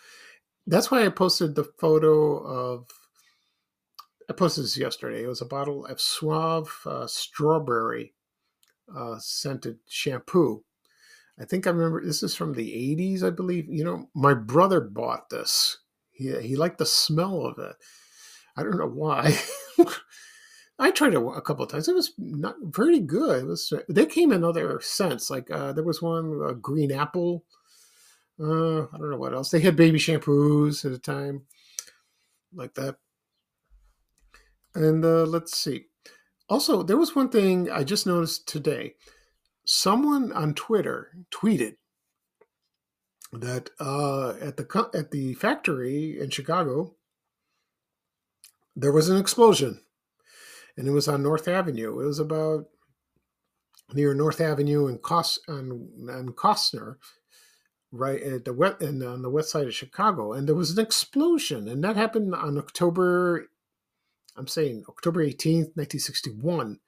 that's 0.66 0.92
why 0.92 1.06
I 1.06 1.10
posted 1.10 1.56
the 1.56 1.64
photo 1.64 2.38
of 2.40 2.88
I 4.30 4.34
posted 4.34 4.66
this 4.66 4.78
yesterday. 4.78 5.24
It 5.24 5.28
was 5.28 5.42
a 5.42 5.46
bottle 5.46 5.86
of 5.86 6.02
Suave 6.02 6.82
uh, 6.86 7.08
strawberry 7.08 8.14
uh, 8.94 9.18
scented 9.20 9.80
shampoo. 9.88 10.64
I 11.40 11.46
think 11.46 11.68
I 11.68 11.70
remember 11.70 12.04
this 12.04 12.24
is 12.24 12.36
from 12.36 12.54
the 12.54 12.72
80s, 12.98 13.24
I 13.24 13.30
believe. 13.30 13.68
You 13.70 13.84
know, 13.84 14.10
my 14.16 14.34
brother 14.34 14.82
bought 14.82 15.30
this. 15.30 15.78
He, 16.12 16.32
he 16.42 16.56
liked 16.56 16.80
the 16.80 16.86
smell 16.86 17.46
of 17.46 17.60
it. 17.60 17.76
I 18.56 18.64
don't 18.64 18.78
know 18.78 18.90
why. 18.90 19.38
I 20.80 20.92
tried 20.92 21.14
it 21.14 21.22
a 21.22 21.42
couple 21.42 21.64
of 21.64 21.72
times. 21.72 21.88
It 21.88 21.96
was 21.96 22.14
not 22.18 22.56
very 22.62 23.00
good. 23.00 23.44
It 23.44 23.48
was. 23.48 23.72
They 23.88 24.06
came 24.06 24.32
in 24.32 24.44
other 24.44 24.80
scents. 24.82 25.30
Like 25.30 25.50
uh, 25.50 25.74
there 25.74 25.84
was 25.84 26.02
one 26.02 26.40
uh, 26.44 26.54
green 26.54 26.92
apple. 26.92 27.46
Uh, 28.40 28.84
I 28.84 28.98
don't 28.98 29.10
know 29.10 29.18
what 29.18 29.34
else. 29.34 29.50
They 29.50 29.60
had 29.60 29.76
baby 29.76 29.98
shampoos 29.98 30.86
at 30.86 30.92
the 30.92 31.00
time, 31.00 31.44
like 32.54 32.76
that. 32.76 32.98
And 34.78 35.04
uh, 35.04 35.24
let's 35.24 35.58
see. 35.58 35.86
Also, 36.50 36.84
there 36.84 36.98
was 36.98 37.16
one 37.16 37.30
thing 37.30 37.70
I 37.70 37.84
just 37.84 38.06
noticed 38.06 38.48
today. 38.48 38.94
Someone 39.66 40.32
on 40.32 40.54
Twitter 40.54 41.12
tweeted 41.32 41.76
that 43.34 43.72
uh, 43.80 44.36
at 44.40 44.56
the 44.56 44.90
at 44.94 45.12
the 45.12 45.34
factory 45.34 46.18
in 46.18 46.30
Chicago 46.30 46.96
there 48.74 48.94
was 48.94 49.10
an 49.10 49.18
explosion 49.18 49.82
and 50.78 50.88
it 50.88 50.92
was 50.92 51.08
on 51.08 51.24
North 51.24 51.48
Avenue. 51.48 52.00
It 52.00 52.06
was 52.06 52.20
about 52.20 52.68
near 53.94 54.14
North 54.14 54.40
Avenue 54.40 54.86
and 54.86 55.02
Cost 55.02 55.40
and, 55.48 55.90
and 56.10 56.36
Kostner, 56.36 56.98
right 57.92 58.22
at 58.22 58.46
the 58.46 58.54
west 58.54 58.82
and 58.82 59.02
on 59.02 59.24
the 59.24 59.30
west 59.30 59.50
side 59.50 59.66
of 59.66 59.74
Chicago. 59.74 60.34
And 60.34 60.48
there 60.48 60.56
was 60.56 60.78
an 60.78 60.84
explosion, 60.84 61.68
and 61.68 61.84
that 61.84 61.96
happened 61.96 62.36
on 62.36 62.58
October. 62.58 63.50
I'm 64.38 64.48
saying 64.48 64.84
October 64.88 65.26
18th, 65.26 65.76
1961. 65.76 66.80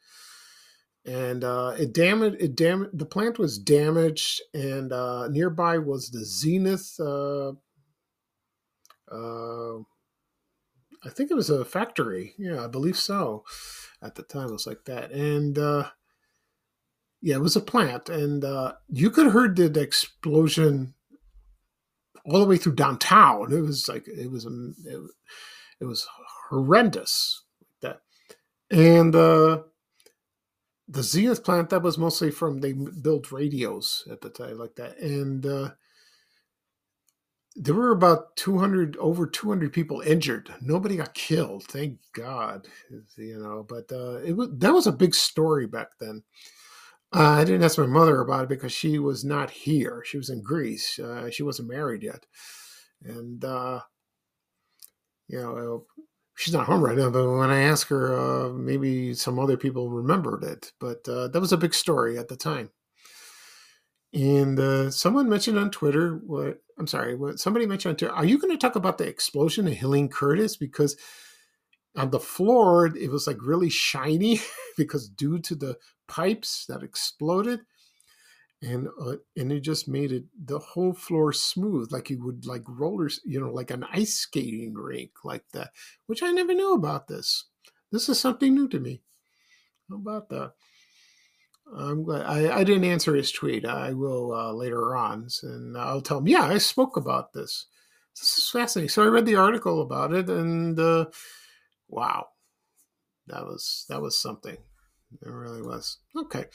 And 1.06 1.44
uh, 1.44 1.76
it 1.80 1.94
damaged. 1.94 2.38
It 2.40 2.56
damaged. 2.56 2.98
The 2.98 3.06
plant 3.06 3.40
was 3.40 3.58
damaged, 3.58 4.42
and 4.54 4.92
uh, 4.92 5.28
nearby 5.30 5.78
was 5.78 6.10
the 6.10 6.26
Zenith. 6.26 6.96
Uh, 7.00 7.54
uh 9.12 9.80
I 11.04 11.10
think 11.10 11.32
it 11.32 11.36
was 11.36 11.50
a 11.50 11.64
factory. 11.64 12.34
Yeah, 12.38 12.64
I 12.64 12.68
believe 12.68 12.98
so. 12.98 13.46
At 14.02 14.16
the 14.16 14.24
time, 14.24 14.50
it 14.50 14.54
was 14.54 14.68
like 14.68 14.86
that, 14.86 15.12
and 15.12 15.58
uh, 15.58 15.90
yeah, 17.22 17.36
it 17.36 17.42
was 17.42 17.56
a 17.56 17.62
plant, 17.62 18.10
and 18.10 18.44
uh, 18.44 18.74
you 18.88 19.10
could 19.10 19.26
have 19.26 19.34
heard 19.34 19.56
the 19.56 19.80
explosion 19.80 20.94
all 22.26 22.40
the 22.40 22.46
way 22.46 22.58
through 22.58 22.76
downtown. 22.76 23.52
It 23.52 23.62
was 23.62 23.88
like 23.88 24.08
it 24.08 24.32
was 24.32 24.46
a, 24.46 24.50
it, 24.86 25.02
it 25.80 25.86
was 25.86 26.08
horrendous 26.50 27.44
like 27.62 27.82
that, 27.82 28.02
and 28.72 29.16
uh, 29.16 29.64
the 30.88 31.04
Zenith 31.04 31.44
plant 31.44 31.70
that 31.70 31.84
was 31.84 31.98
mostly 31.98 32.32
from 32.32 32.60
they 32.62 32.74
built 32.74 33.32
radios 33.32 34.08
at 34.12 34.22
the 34.22 34.30
time 34.30 34.58
like 34.58 34.76
that, 34.76 34.98
and 35.00 35.46
uh, 35.46 35.70
there 37.56 37.76
were 37.76 37.92
about 37.92 38.36
200 38.38 38.96
over 38.98 39.28
200 39.28 39.74
people 39.74 40.02
injured. 40.02 40.54
Nobody 40.62 40.96
got 40.96 41.14
killed 41.14 41.64
thank 41.66 42.00
god 42.14 42.68
you 43.18 43.38
know 43.38 43.66
but 43.68 43.92
uh, 43.92 44.18
it 44.20 44.36
was 44.36 44.50
that 44.58 44.74
was 44.74 44.88
a 44.88 44.92
big 44.92 45.14
story 45.14 45.68
back 45.68 45.90
then. 46.00 46.24
Uh, 47.14 47.38
i 47.40 47.44
didn't 47.44 47.64
ask 47.64 47.78
my 47.78 47.88
mother 47.88 48.22
about 48.22 48.44
it 48.44 48.50
because 48.50 48.72
she 48.72 49.00
was 49.00 49.26
not 49.26 49.50
here. 49.50 50.04
She 50.06 50.18
was 50.18 50.30
in 50.30 50.42
greece. 50.42 51.00
Uh, 51.00 51.30
she 51.32 51.44
wasn't 51.44 51.70
married 51.70 52.04
yet. 52.04 52.26
And 53.04 53.44
uh, 53.44 53.82
you 55.30 55.40
know 55.40 55.86
she's 56.36 56.54
not 56.54 56.66
home 56.66 56.84
right 56.84 56.98
now 56.98 57.10
but 57.10 57.30
when 57.30 57.50
i 57.50 57.62
asked 57.62 57.90
her 57.90 58.14
uh, 58.18 58.50
maybe 58.50 59.14
some 59.14 59.40
other 59.40 59.56
people 59.56 59.90
remembered 59.90 60.44
it 60.44 60.74
but 60.80 61.08
uh, 61.08 61.28
that 61.30 61.40
was 61.40 61.54
a 61.54 61.58
big 61.58 61.74
story 61.74 62.18
at 62.18 62.28
the 62.28 62.36
time 62.36 62.70
and 64.14 64.60
uh, 64.60 64.90
someone 64.90 65.30
mentioned 65.30 65.60
on 65.60 65.70
Twitter, 65.70 66.16
what 66.26 66.62
I'm 66.80 66.88
sorry, 66.88 67.16
what 67.16 67.40
somebody 67.40 67.66
mentioned 67.68 67.92
on 67.92 67.98
Twitter, 67.98 68.14
are 68.14 68.26
you 68.26 68.40
going 68.40 68.52
to 68.52 68.58
talk 68.58 68.76
about 68.76 68.98
the 68.98 69.08
explosion 69.08 69.68
in 69.68 69.76
Helene 69.76 70.10
Curtis? 70.10 70.58
Because 70.58 70.98
on 71.96 72.10
the 72.10 72.20
floor, 72.20 72.88
it 72.88 73.12
was 73.12 73.28
like 73.28 73.38
really 73.42 73.70
shiny 73.70 74.42
because 74.78 75.10
due 75.10 75.40
to 75.40 75.56
the 75.56 75.78
pipes 76.08 76.66
that 76.68 76.82
exploded. 76.82 77.62
And 78.62 78.90
uh, 79.02 79.16
and 79.38 79.54
it 79.54 79.62
just 79.62 79.88
made 79.88 80.12
it 80.12 80.26
the 80.38 80.60
whole 80.60 80.94
floor 80.94 81.32
smooth, 81.32 81.94
like 81.94 82.10
you 82.10 82.22
would 82.26 82.46
like 82.46 82.64
rollers, 82.68 83.22
you 83.24 83.40
know, 83.40 83.52
like 83.54 83.72
an 83.72 83.86
ice 83.94 84.16
skating 84.16 84.74
rink, 84.74 85.12
like 85.24 85.46
that. 85.54 85.70
Which 86.08 86.22
I 86.22 86.32
never 86.32 86.54
knew 86.54 86.74
about 86.74 87.08
this. 87.08 87.46
This 87.92 88.10
is 88.10 88.20
something 88.20 88.54
new 88.54 88.68
to 88.68 88.80
me. 88.80 89.02
How 89.90 89.96
about 89.96 90.30
that? 90.30 90.54
I'm 91.74 92.04
glad 92.04 92.26
I, 92.26 92.60
I 92.60 92.64
didn't 92.64 92.84
answer 92.84 93.16
his 93.16 93.32
tweet. 93.32 93.66
I 93.66 93.94
will 93.94 94.34
uh, 94.34 94.52
later 94.52 94.96
on, 94.96 95.28
and 95.44 95.78
I'll 95.78 96.02
tell 96.02 96.18
him. 96.18 96.28
Yeah, 96.28 96.44
I 96.44 96.58
spoke 96.58 96.98
about 96.98 97.34
this. 97.34 97.68
This 98.20 98.38
is 98.38 98.50
fascinating. 98.50 98.90
So 98.90 99.04
I 99.04 99.08
read 99.08 99.26
the 99.26 99.36
article 99.36 99.82
about 99.82 100.14
it, 100.14 100.30
and 100.30 100.78
uh, 100.80 101.06
wow, 101.88 102.28
that 103.28 103.46
was 103.46 103.86
that 103.90 104.02
was 104.02 104.20
something. 104.20 104.58
It 105.22 105.30
really 105.30 105.62
was. 105.62 105.98
Okay. 106.16 106.46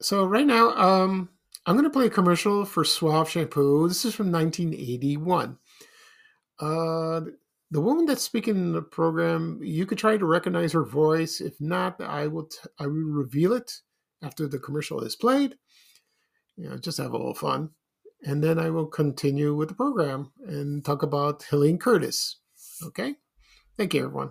So 0.00 0.24
right 0.24 0.46
now, 0.46 0.70
um, 0.70 1.28
I'm 1.66 1.76
going 1.76 1.84
to 1.84 1.90
play 1.90 2.06
a 2.06 2.10
commercial 2.10 2.64
for 2.64 2.84
Suave 2.84 3.28
shampoo. 3.28 3.86
This 3.88 4.04
is 4.04 4.14
from 4.14 4.32
1981. 4.32 5.58
Uh, 6.58 7.20
the 7.70 7.80
woman 7.80 8.06
that's 8.06 8.22
speaking 8.22 8.56
in 8.56 8.72
the 8.72 8.82
program, 8.82 9.60
you 9.62 9.86
could 9.86 9.98
try 9.98 10.16
to 10.16 10.24
recognize 10.24 10.72
her 10.72 10.84
voice. 10.84 11.40
If 11.40 11.60
not, 11.60 12.00
I 12.00 12.26
will 12.26 12.46
t- 12.46 12.58
I 12.78 12.86
will 12.86 12.94
reveal 12.94 13.52
it 13.52 13.72
after 14.22 14.48
the 14.48 14.58
commercial 14.58 15.02
is 15.02 15.16
played. 15.16 15.56
You 16.56 16.70
know, 16.70 16.78
just 16.78 16.98
have 16.98 17.12
a 17.12 17.16
little 17.16 17.34
fun, 17.34 17.70
and 18.24 18.42
then 18.42 18.58
I 18.58 18.70
will 18.70 18.86
continue 18.86 19.54
with 19.54 19.68
the 19.68 19.74
program 19.74 20.32
and 20.46 20.84
talk 20.84 21.02
about 21.02 21.44
Helene 21.44 21.78
Curtis. 21.78 22.40
Okay, 22.84 23.14
thank 23.76 23.94
you, 23.94 24.04
everyone. 24.04 24.30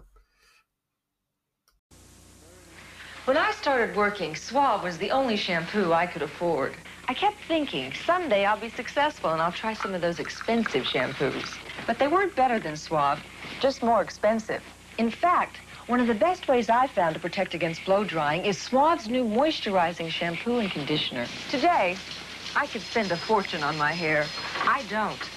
When 3.30 3.38
I 3.38 3.52
started 3.52 3.96
working, 3.96 4.36
Suave 4.36 4.82
was 4.82 4.98
the 4.98 5.12
only 5.12 5.38
shampoo 5.38 5.94
I 5.94 6.08
could 6.08 6.24
afford. 6.24 6.74
I 7.08 7.14
kept 7.14 7.38
thinking, 7.48 7.94
someday 7.94 8.44
I'll 8.44 8.60
be 8.60 8.70
successful 8.70 9.30
and 9.30 9.40
I'll 9.40 9.52
try 9.52 9.76
some 9.76 9.94
of 9.94 10.02
those 10.02 10.18
expensive 10.18 10.84
shampoos. 10.84 11.60
But 11.86 12.00
they 12.00 12.08
weren't 12.08 12.36
better 12.36 12.58
than 12.58 12.76
Suave, 12.76 13.22
just 13.60 13.84
more 13.84 14.02
expensive. 14.02 14.64
In 14.98 15.12
fact, 15.12 15.60
one 15.86 16.00
of 16.00 16.08
the 16.08 16.16
best 16.16 16.48
ways 16.48 16.72
I've 16.72 16.90
found 16.90 17.14
to 17.14 17.20
protect 17.20 17.54
against 17.54 17.86
blow 17.86 18.04
drying 18.04 18.46
is 18.46 18.58
Suave's 18.58 19.08
new 19.08 19.24
moisturizing 19.24 20.10
shampoo 20.10 20.58
and 20.58 20.72
conditioner. 20.72 21.28
Today, 21.52 21.98
I 22.56 22.66
could 22.66 22.82
spend 22.82 23.12
a 23.12 23.18
fortune 23.18 23.62
on 23.62 23.78
my 23.78 23.94
hair. 23.94 24.26
I 24.64 24.82
don't. 24.90 25.30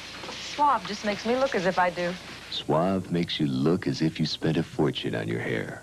Suave 0.54 0.82
just 0.86 1.04
makes 1.04 1.26
me 1.26 1.36
look 1.36 1.54
as 1.54 1.66
if 1.66 1.78
I 1.78 1.90
do. 1.90 2.14
Suave 2.48 3.10
makes 3.10 3.38
you 3.38 3.46
look 3.48 3.86
as 3.86 4.00
if 4.00 4.18
you 4.18 4.24
spent 4.24 4.56
a 4.56 4.62
fortune 4.62 5.14
on 5.14 5.28
your 5.28 5.40
hair. 5.40 5.82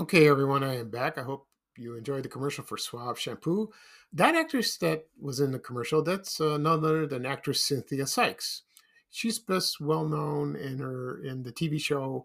Okay, 0.00 0.26
everyone, 0.28 0.64
I 0.64 0.78
am 0.78 0.88
back. 0.88 1.18
I 1.18 1.22
hope 1.22 1.46
you 1.76 1.94
enjoyed 1.94 2.22
the 2.22 2.30
commercial 2.30 2.64
for 2.64 2.78
Suave 2.78 3.18
shampoo. 3.18 3.68
That 4.14 4.34
actress 4.34 4.78
that 4.78 5.04
was 5.20 5.40
in 5.40 5.52
the 5.52 5.58
commercial, 5.58 6.02
that's 6.02 6.40
uh, 6.40 6.56
none 6.56 6.82
other 6.86 7.06
than 7.06 7.26
actress 7.26 7.62
Cynthia 7.62 8.06
Sikes. 8.06 8.62
She's 9.10 9.38
best 9.38 9.78
well 9.78 10.08
known 10.08 10.56
in 10.56 10.78
her 10.78 11.22
in 11.22 11.42
the 11.42 11.52
TV 11.52 11.78
show 11.78 12.24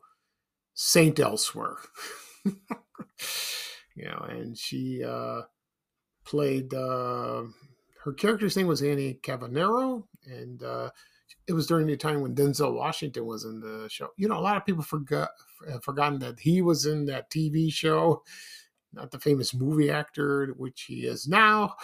Saint 0.73 1.19
Elsewhere. 1.19 1.75
you 2.45 4.05
know, 4.05 4.25
and 4.29 4.57
she 4.57 5.03
uh, 5.03 5.41
played 6.23 6.73
uh, 6.73 7.43
her 8.05 8.13
character's 8.15 8.55
name 8.55 8.67
was 8.67 8.83
Annie 8.83 9.19
Cavanero, 9.21 10.05
and 10.25 10.63
uh, 10.63 10.91
it 11.47 11.53
was 11.53 11.67
during 11.67 11.87
the 11.87 11.97
time 11.97 12.21
when 12.21 12.35
Denzel 12.35 12.73
Washington 12.73 13.25
was 13.25 13.45
in 13.45 13.59
the 13.59 13.87
show. 13.89 14.09
You 14.17 14.27
know, 14.27 14.37
a 14.37 14.41
lot 14.41 14.57
of 14.57 14.65
people 14.65 14.83
forgot 14.83 15.29
have 15.69 15.83
forgotten 15.83 16.19
that 16.19 16.39
he 16.39 16.61
was 16.61 16.85
in 16.85 17.05
that 17.05 17.29
TV 17.29 17.71
show, 17.71 18.23
not 18.93 19.11
the 19.11 19.19
famous 19.19 19.53
movie 19.53 19.91
actor 19.91 20.53
which 20.57 20.83
he 20.83 21.05
is 21.05 21.27
now. 21.27 21.75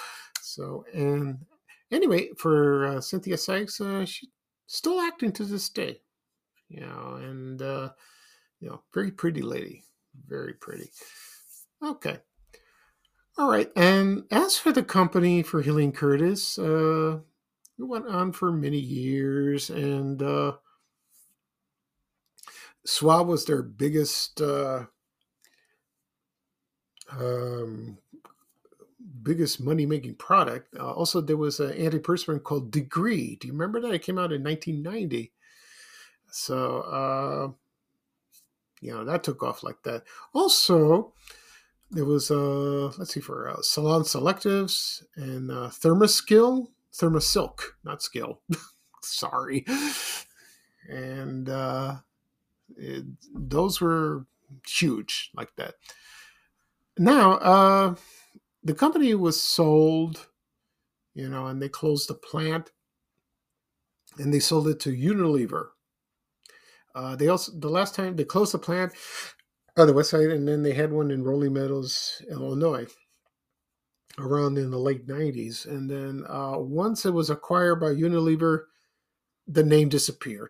So, 0.41 0.85
and 0.93 1.45
anyway, 1.91 2.29
for 2.37 2.87
uh, 2.87 3.01
Cynthia 3.01 3.37
Sikes, 3.37 3.79
uh, 3.79 4.05
she's 4.05 4.29
still 4.67 4.99
acting 4.99 5.31
to 5.33 5.43
this 5.43 5.69
day. 5.69 6.01
You 6.67 6.81
know, 6.81 7.19
and 7.21 7.61
uh, 7.61 7.89
you 8.59 8.69
know, 8.69 8.81
very 8.93 9.11
pretty 9.11 9.41
lady. 9.41 9.83
Very 10.27 10.53
pretty. 10.53 10.89
Okay. 11.83 12.17
All 13.37 13.49
right. 13.49 13.71
And 13.75 14.23
as 14.31 14.57
for 14.57 14.71
the 14.71 14.83
company 14.83 15.41
for 15.41 15.61
Helene 15.61 15.91
Curtis, 15.91 16.59
uh, 16.59 17.19
it 17.79 17.83
went 17.83 18.07
on 18.07 18.31
for 18.31 18.51
many 18.51 18.79
years, 18.79 19.69
and 19.69 20.21
uh, 20.21 20.53
Suave 22.85 23.27
was 23.27 23.45
their 23.45 23.61
biggest 23.61 24.41
uh, 24.41 24.85
um, 27.11 27.97
biggest 29.23 29.59
money 29.61 29.85
making 29.85 30.15
product. 30.15 30.75
Uh, 30.77 30.91
also, 30.91 31.21
there 31.21 31.37
was 31.37 31.59
an 31.59 31.71
antiperspirant 31.73 32.43
called 32.43 32.71
Degree. 32.71 33.37
Do 33.39 33.47
you 33.47 33.53
remember 33.53 33.81
that? 33.81 33.93
It 33.93 34.03
came 34.03 34.17
out 34.17 34.31
in 34.31 34.43
1990. 34.43 35.31
So, 36.31 36.81
uh, 36.81 37.51
you 38.79 38.93
know, 38.93 39.05
that 39.05 39.23
took 39.23 39.43
off 39.43 39.63
like 39.63 39.83
that. 39.83 40.03
Also, 40.33 41.13
there 41.91 42.05
was, 42.05 42.31
uh, 42.31 42.91
let's 42.97 43.13
see, 43.13 43.19
for 43.19 43.49
uh, 43.49 43.61
Salon 43.61 44.03
Selectives 44.03 45.03
and 45.15 45.51
uh, 45.51 45.69
Thermoskill, 45.69 46.67
Thermosilk, 46.93 47.61
not 47.83 48.01
Skill. 48.01 48.41
Sorry. 49.01 49.65
And 50.89 51.49
uh, 51.49 51.97
it, 52.77 53.05
those 53.33 53.81
were 53.81 54.25
huge 54.67 55.31
like 55.35 55.55
that. 55.57 55.75
Now, 56.97 57.33
uh, 57.33 57.95
the 58.63 58.73
company 58.73 59.15
was 59.15 59.41
sold, 59.41 60.27
you 61.13 61.29
know, 61.29 61.47
and 61.47 61.61
they 61.61 61.69
closed 61.69 62.09
the 62.09 62.13
plant 62.13 62.71
and 64.17 64.33
they 64.33 64.39
sold 64.39 64.67
it 64.67 64.79
to 64.81 64.91
Unilever. 64.91 65.69
Uh, 66.93 67.15
they 67.15 67.27
also, 67.27 67.51
the 67.57 67.69
last 67.69 67.95
time 67.95 68.15
they 68.15 68.25
closed 68.25 68.53
the 68.53 68.59
plant 68.59 68.93
on 69.77 69.87
the 69.87 69.93
west 69.93 70.09
side, 70.09 70.29
and 70.29 70.47
then 70.47 70.63
they 70.63 70.73
had 70.73 70.91
one 70.91 71.11
in 71.11 71.23
Rolling 71.23 71.53
Meadows, 71.53 72.21
Illinois, 72.29 72.87
around 74.17 74.57
in 74.57 74.71
the 74.71 74.77
late 74.77 75.07
90s. 75.07 75.65
And 75.65 75.89
then 75.89 76.25
uh, 76.29 76.57
once 76.57 77.05
it 77.05 77.11
was 77.11 77.29
acquired 77.29 77.79
by 77.79 77.87
Unilever, 77.87 78.63
the 79.47 79.63
name 79.63 79.89
disappeared. 79.89 80.49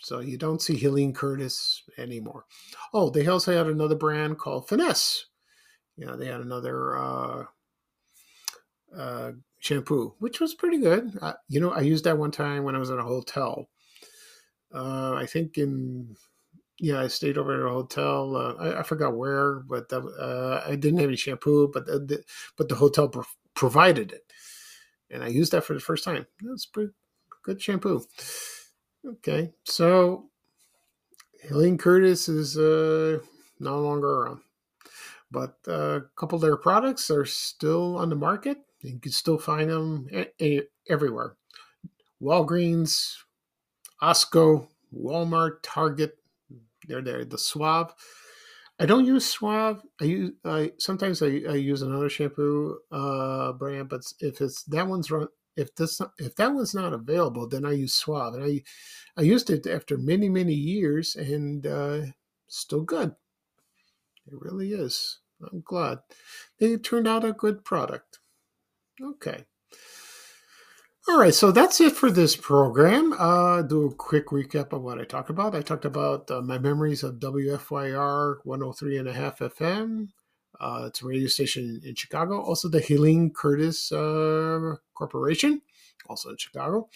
So 0.00 0.20
you 0.20 0.36
don't 0.36 0.60
see 0.60 0.76
Helene 0.76 1.14
Curtis 1.14 1.82
anymore. 1.96 2.44
Oh, 2.92 3.08
they 3.10 3.26
also 3.26 3.56
had 3.56 3.66
another 3.66 3.94
brand 3.94 4.38
called 4.38 4.68
Finesse. 4.68 5.26
You 5.96 6.06
know, 6.06 6.16
they 6.16 6.26
had 6.26 6.40
another 6.40 6.98
uh, 6.98 7.44
uh, 8.96 9.32
shampoo, 9.60 10.14
which 10.18 10.40
was 10.40 10.54
pretty 10.54 10.78
good. 10.78 11.18
You 11.48 11.60
know, 11.60 11.70
I 11.70 11.80
used 11.80 12.04
that 12.04 12.18
one 12.18 12.32
time 12.32 12.64
when 12.64 12.74
I 12.74 12.78
was 12.78 12.90
at 12.90 12.98
a 12.98 13.04
hotel. 13.04 13.70
Uh, 14.74 15.14
I 15.14 15.26
think 15.26 15.56
in 15.56 16.16
yeah, 16.78 17.00
I 17.00 17.06
stayed 17.06 17.38
over 17.38 17.54
at 17.54 17.70
a 17.70 17.72
hotel. 17.72 18.36
Uh, 18.36 18.54
I, 18.54 18.80
I, 18.80 18.82
forgot 18.82 19.16
where, 19.16 19.60
but 19.60 19.88
that, 19.90 20.00
uh, 20.00 20.68
I 20.68 20.74
didn't 20.76 20.98
have 20.98 21.08
any 21.08 21.16
shampoo, 21.16 21.70
but 21.72 21.86
the, 21.86 21.98
the 22.00 22.24
but 22.56 22.68
the 22.68 22.74
hotel 22.74 23.08
pro- 23.08 23.24
provided 23.54 24.12
it, 24.12 24.32
and 25.10 25.22
I 25.22 25.28
used 25.28 25.52
that 25.52 25.64
for 25.64 25.74
the 25.74 25.80
first 25.80 26.04
time. 26.04 26.26
That's 26.42 26.66
pretty 26.66 26.92
good 27.42 27.62
shampoo. 27.62 28.04
Okay, 29.06 29.52
so 29.64 30.30
Helene 31.48 31.78
Curtis 31.78 32.28
is 32.28 32.56
uh, 32.56 33.18
no 33.60 33.80
longer 33.80 34.08
around, 34.08 34.40
but 35.30 35.58
uh, 35.68 35.72
a 35.72 36.02
couple 36.16 36.36
of 36.36 36.42
their 36.42 36.56
products 36.56 37.10
are 37.10 37.26
still 37.26 37.96
on 37.96 38.08
the 38.08 38.16
market. 38.16 38.58
You 38.82 38.98
can 38.98 39.12
still 39.12 39.38
find 39.38 39.70
them 39.70 40.08
everywhere. 40.90 41.36
Walgreens, 42.20 43.16
Costco, 44.02 44.66
Walmart, 44.94 45.58
Target. 45.62 46.18
They're 46.88 47.02
there. 47.02 47.24
The 47.24 47.38
Suave. 47.38 47.94
I 48.78 48.86
don't 48.86 49.04
use 49.04 49.26
Suave. 49.26 49.82
I 50.00 50.04
use 50.04 50.32
I 50.44 50.72
sometimes 50.78 51.22
I, 51.22 51.42
I 51.48 51.54
use 51.54 51.82
another 51.82 52.08
shampoo 52.08 52.78
uh, 52.90 53.52
brand, 53.52 53.88
but 53.88 54.02
if 54.20 54.40
it's 54.40 54.64
that 54.64 54.86
one's 54.86 55.10
run 55.10 55.28
if 55.56 55.74
this 55.76 56.00
if 56.18 56.34
that 56.36 56.52
one's 56.52 56.74
not 56.74 56.92
available, 56.92 57.48
then 57.48 57.64
I 57.64 57.72
use 57.72 57.94
Suave, 57.94 58.34
and 58.34 58.44
I 58.44 58.62
I 59.16 59.22
used 59.22 59.50
it 59.50 59.66
after 59.66 59.96
many 59.96 60.28
many 60.28 60.54
years, 60.54 61.14
and 61.14 61.66
uh, 61.66 62.00
still 62.48 62.82
good. 62.82 63.14
It 64.26 64.34
really 64.40 64.72
is. 64.72 65.20
I'm 65.42 65.60
glad 65.60 65.98
it 66.58 66.82
turned 66.82 67.06
out 67.06 67.24
a 67.24 67.32
good 67.32 67.64
product. 67.64 68.20
Okay. 69.00 69.44
All 71.06 71.18
right, 71.18 71.34
so 71.34 71.52
that's 71.52 71.82
it 71.82 71.92
for 71.92 72.10
this 72.10 72.34
program. 72.34 73.12
Uh, 73.18 73.60
do 73.60 73.88
a 73.88 73.94
quick 73.94 74.28
recap 74.28 74.72
of 74.72 74.80
what 74.80 74.98
I 74.98 75.04
talked 75.04 75.28
about. 75.28 75.54
I 75.54 75.60
talked 75.60 75.84
about 75.84 76.30
uh, 76.30 76.40
my 76.40 76.56
memories 76.56 77.02
of 77.02 77.16
WFYR 77.16 78.36
103 78.42 78.96
and 78.96 79.08
a 79.08 79.12
half 79.12 79.40
FM. 79.40 80.08
Uh, 80.58 80.84
it's 80.86 81.02
a 81.02 81.06
radio 81.06 81.28
station 81.28 81.82
in 81.84 81.94
Chicago. 81.94 82.40
Also, 82.40 82.70
the 82.70 82.80
Helene 82.80 83.30
Curtis 83.30 83.92
uh, 83.92 84.76
Corporation, 84.94 85.60
also 86.08 86.30
in 86.30 86.38
Chicago. 86.38 86.88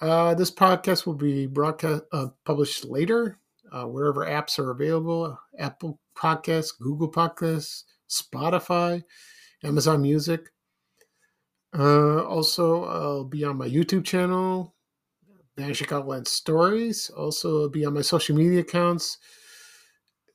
Uh, 0.00 0.32
this 0.32 0.50
podcast 0.50 1.04
will 1.04 1.12
be 1.14 1.46
broadcast 1.46 2.04
uh, 2.10 2.28
published 2.46 2.86
later, 2.86 3.38
uh, 3.70 3.84
wherever 3.84 4.24
apps 4.24 4.58
are 4.58 4.70
available: 4.70 5.38
Apple 5.58 6.00
Podcasts, 6.16 6.70
Google 6.80 7.12
Podcasts, 7.12 7.82
Spotify, 8.08 9.02
Amazon 9.62 10.00
Music. 10.00 10.53
Uh, 11.76 12.22
also, 12.24 12.84
I'll 12.84 13.24
be 13.24 13.44
on 13.44 13.58
my 13.58 13.68
YouTube 13.68 14.04
channel, 14.04 14.74
Vanishing 15.56 15.88
Chicagoland 15.88 16.28
Stories. 16.28 17.10
Also, 17.10 17.62
I'll 17.62 17.68
be 17.68 17.84
on 17.84 17.94
my 17.94 18.02
social 18.02 18.36
media 18.36 18.60
accounts, 18.60 19.18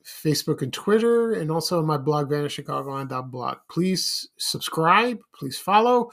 Facebook 0.05 0.61
and 0.61 0.73
Twitter, 0.73 1.33
and 1.33 1.49
also 1.49 1.79
on 1.79 1.85
my 1.85 1.97
blog, 1.97 2.29
vanishchicagoland.blog. 2.29 3.57
Please 3.69 4.27
subscribe. 4.37 5.19
Please 5.33 5.57
follow. 5.57 6.11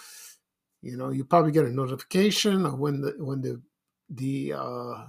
You 0.82 0.96
know, 0.96 1.10
you 1.10 1.24
probably 1.24 1.52
get 1.52 1.64
a 1.64 1.70
notification 1.70 2.64
of 2.64 2.78
when 2.78 3.00
the 3.00 3.14
when 3.18 3.40
the 3.40 3.60
the 4.08 4.52
uh, 4.52 5.06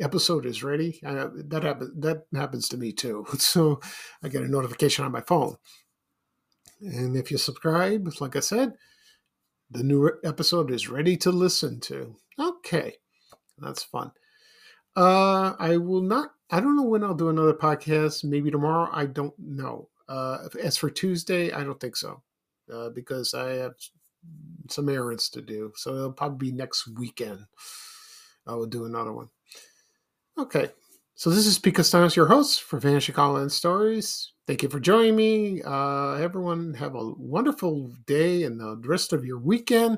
episode 0.00 0.46
is 0.46 0.62
ready. 0.62 1.00
I, 1.04 1.26
that 1.48 1.64
happens 1.64 1.90
that 2.00 2.26
happens 2.32 2.68
to 2.68 2.76
me 2.76 2.92
too. 2.92 3.26
So 3.38 3.80
I 4.22 4.28
get 4.28 4.42
a 4.42 4.48
notification 4.48 5.04
on 5.04 5.10
my 5.10 5.22
phone. 5.22 5.56
And 6.80 7.16
if 7.16 7.30
you 7.30 7.38
subscribe, 7.38 8.06
like 8.20 8.36
I 8.36 8.40
said, 8.40 8.74
the 9.70 9.82
new 9.82 10.10
episode 10.24 10.70
is 10.70 10.88
ready 10.88 11.16
to 11.18 11.30
listen 11.30 11.80
to. 11.80 12.16
Okay, 12.38 12.96
that's 13.58 13.82
fun. 13.82 14.12
Uh, 14.94 15.54
I 15.58 15.76
will 15.76 16.02
not. 16.02 16.32
I 16.50 16.60
don't 16.60 16.76
know 16.76 16.84
when 16.84 17.02
I'll 17.02 17.14
do 17.14 17.28
another 17.28 17.54
podcast. 17.54 18.24
Maybe 18.24 18.50
tomorrow. 18.50 18.88
I 18.92 19.06
don't 19.06 19.34
know. 19.38 19.88
Uh, 20.08 20.48
as 20.62 20.76
for 20.76 20.88
Tuesday, 20.88 21.52
I 21.52 21.64
don't 21.64 21.80
think 21.80 21.96
so, 21.96 22.22
uh, 22.72 22.90
because 22.90 23.34
I 23.34 23.54
have 23.54 23.74
some 24.70 24.88
errands 24.88 25.28
to 25.30 25.42
do. 25.42 25.72
So 25.76 25.94
it'll 25.94 26.12
probably 26.12 26.50
be 26.50 26.56
next 26.56 26.86
weekend. 26.86 27.40
I 28.46 28.54
will 28.54 28.66
do 28.66 28.84
another 28.84 29.12
one. 29.12 29.28
Okay. 30.38 30.70
So 31.18 31.30
this 31.30 31.46
is 31.46 31.58
Pete 31.58 31.76
Kastanes, 31.76 32.14
your 32.14 32.26
host 32.26 32.62
for 32.62 32.78
Vanishing 32.78 33.14
Chicagoland 33.14 33.50
Stories. 33.50 34.34
Thank 34.46 34.62
you 34.62 34.68
for 34.68 34.78
joining 34.78 35.16
me. 35.16 35.62
Uh, 35.62 36.12
everyone 36.16 36.74
have 36.74 36.94
a 36.94 37.12
wonderful 37.16 37.90
day 38.06 38.42
and 38.42 38.60
the 38.60 38.76
rest 38.84 39.14
of 39.14 39.24
your 39.24 39.38
weekend. 39.38 39.96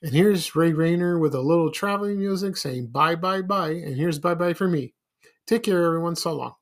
And 0.00 0.12
here's 0.12 0.54
Ray 0.54 0.72
Rayner 0.72 1.18
with 1.18 1.34
a 1.34 1.40
little 1.40 1.72
traveling 1.72 2.20
music 2.20 2.56
saying 2.56 2.86
bye, 2.92 3.16
bye, 3.16 3.42
bye. 3.42 3.70
And 3.70 3.96
here's 3.96 4.20
bye, 4.20 4.36
bye 4.36 4.54
for 4.54 4.68
me. 4.68 4.94
Take 5.48 5.64
care, 5.64 5.82
everyone. 5.82 6.14
So 6.14 6.34
long. 6.34 6.54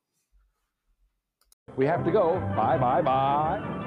We 1.77 1.85
have 1.85 2.03
to 2.07 2.11
go. 2.11 2.41
Bye, 2.57 2.79
bye, 2.79 3.03
bye. 3.03 3.80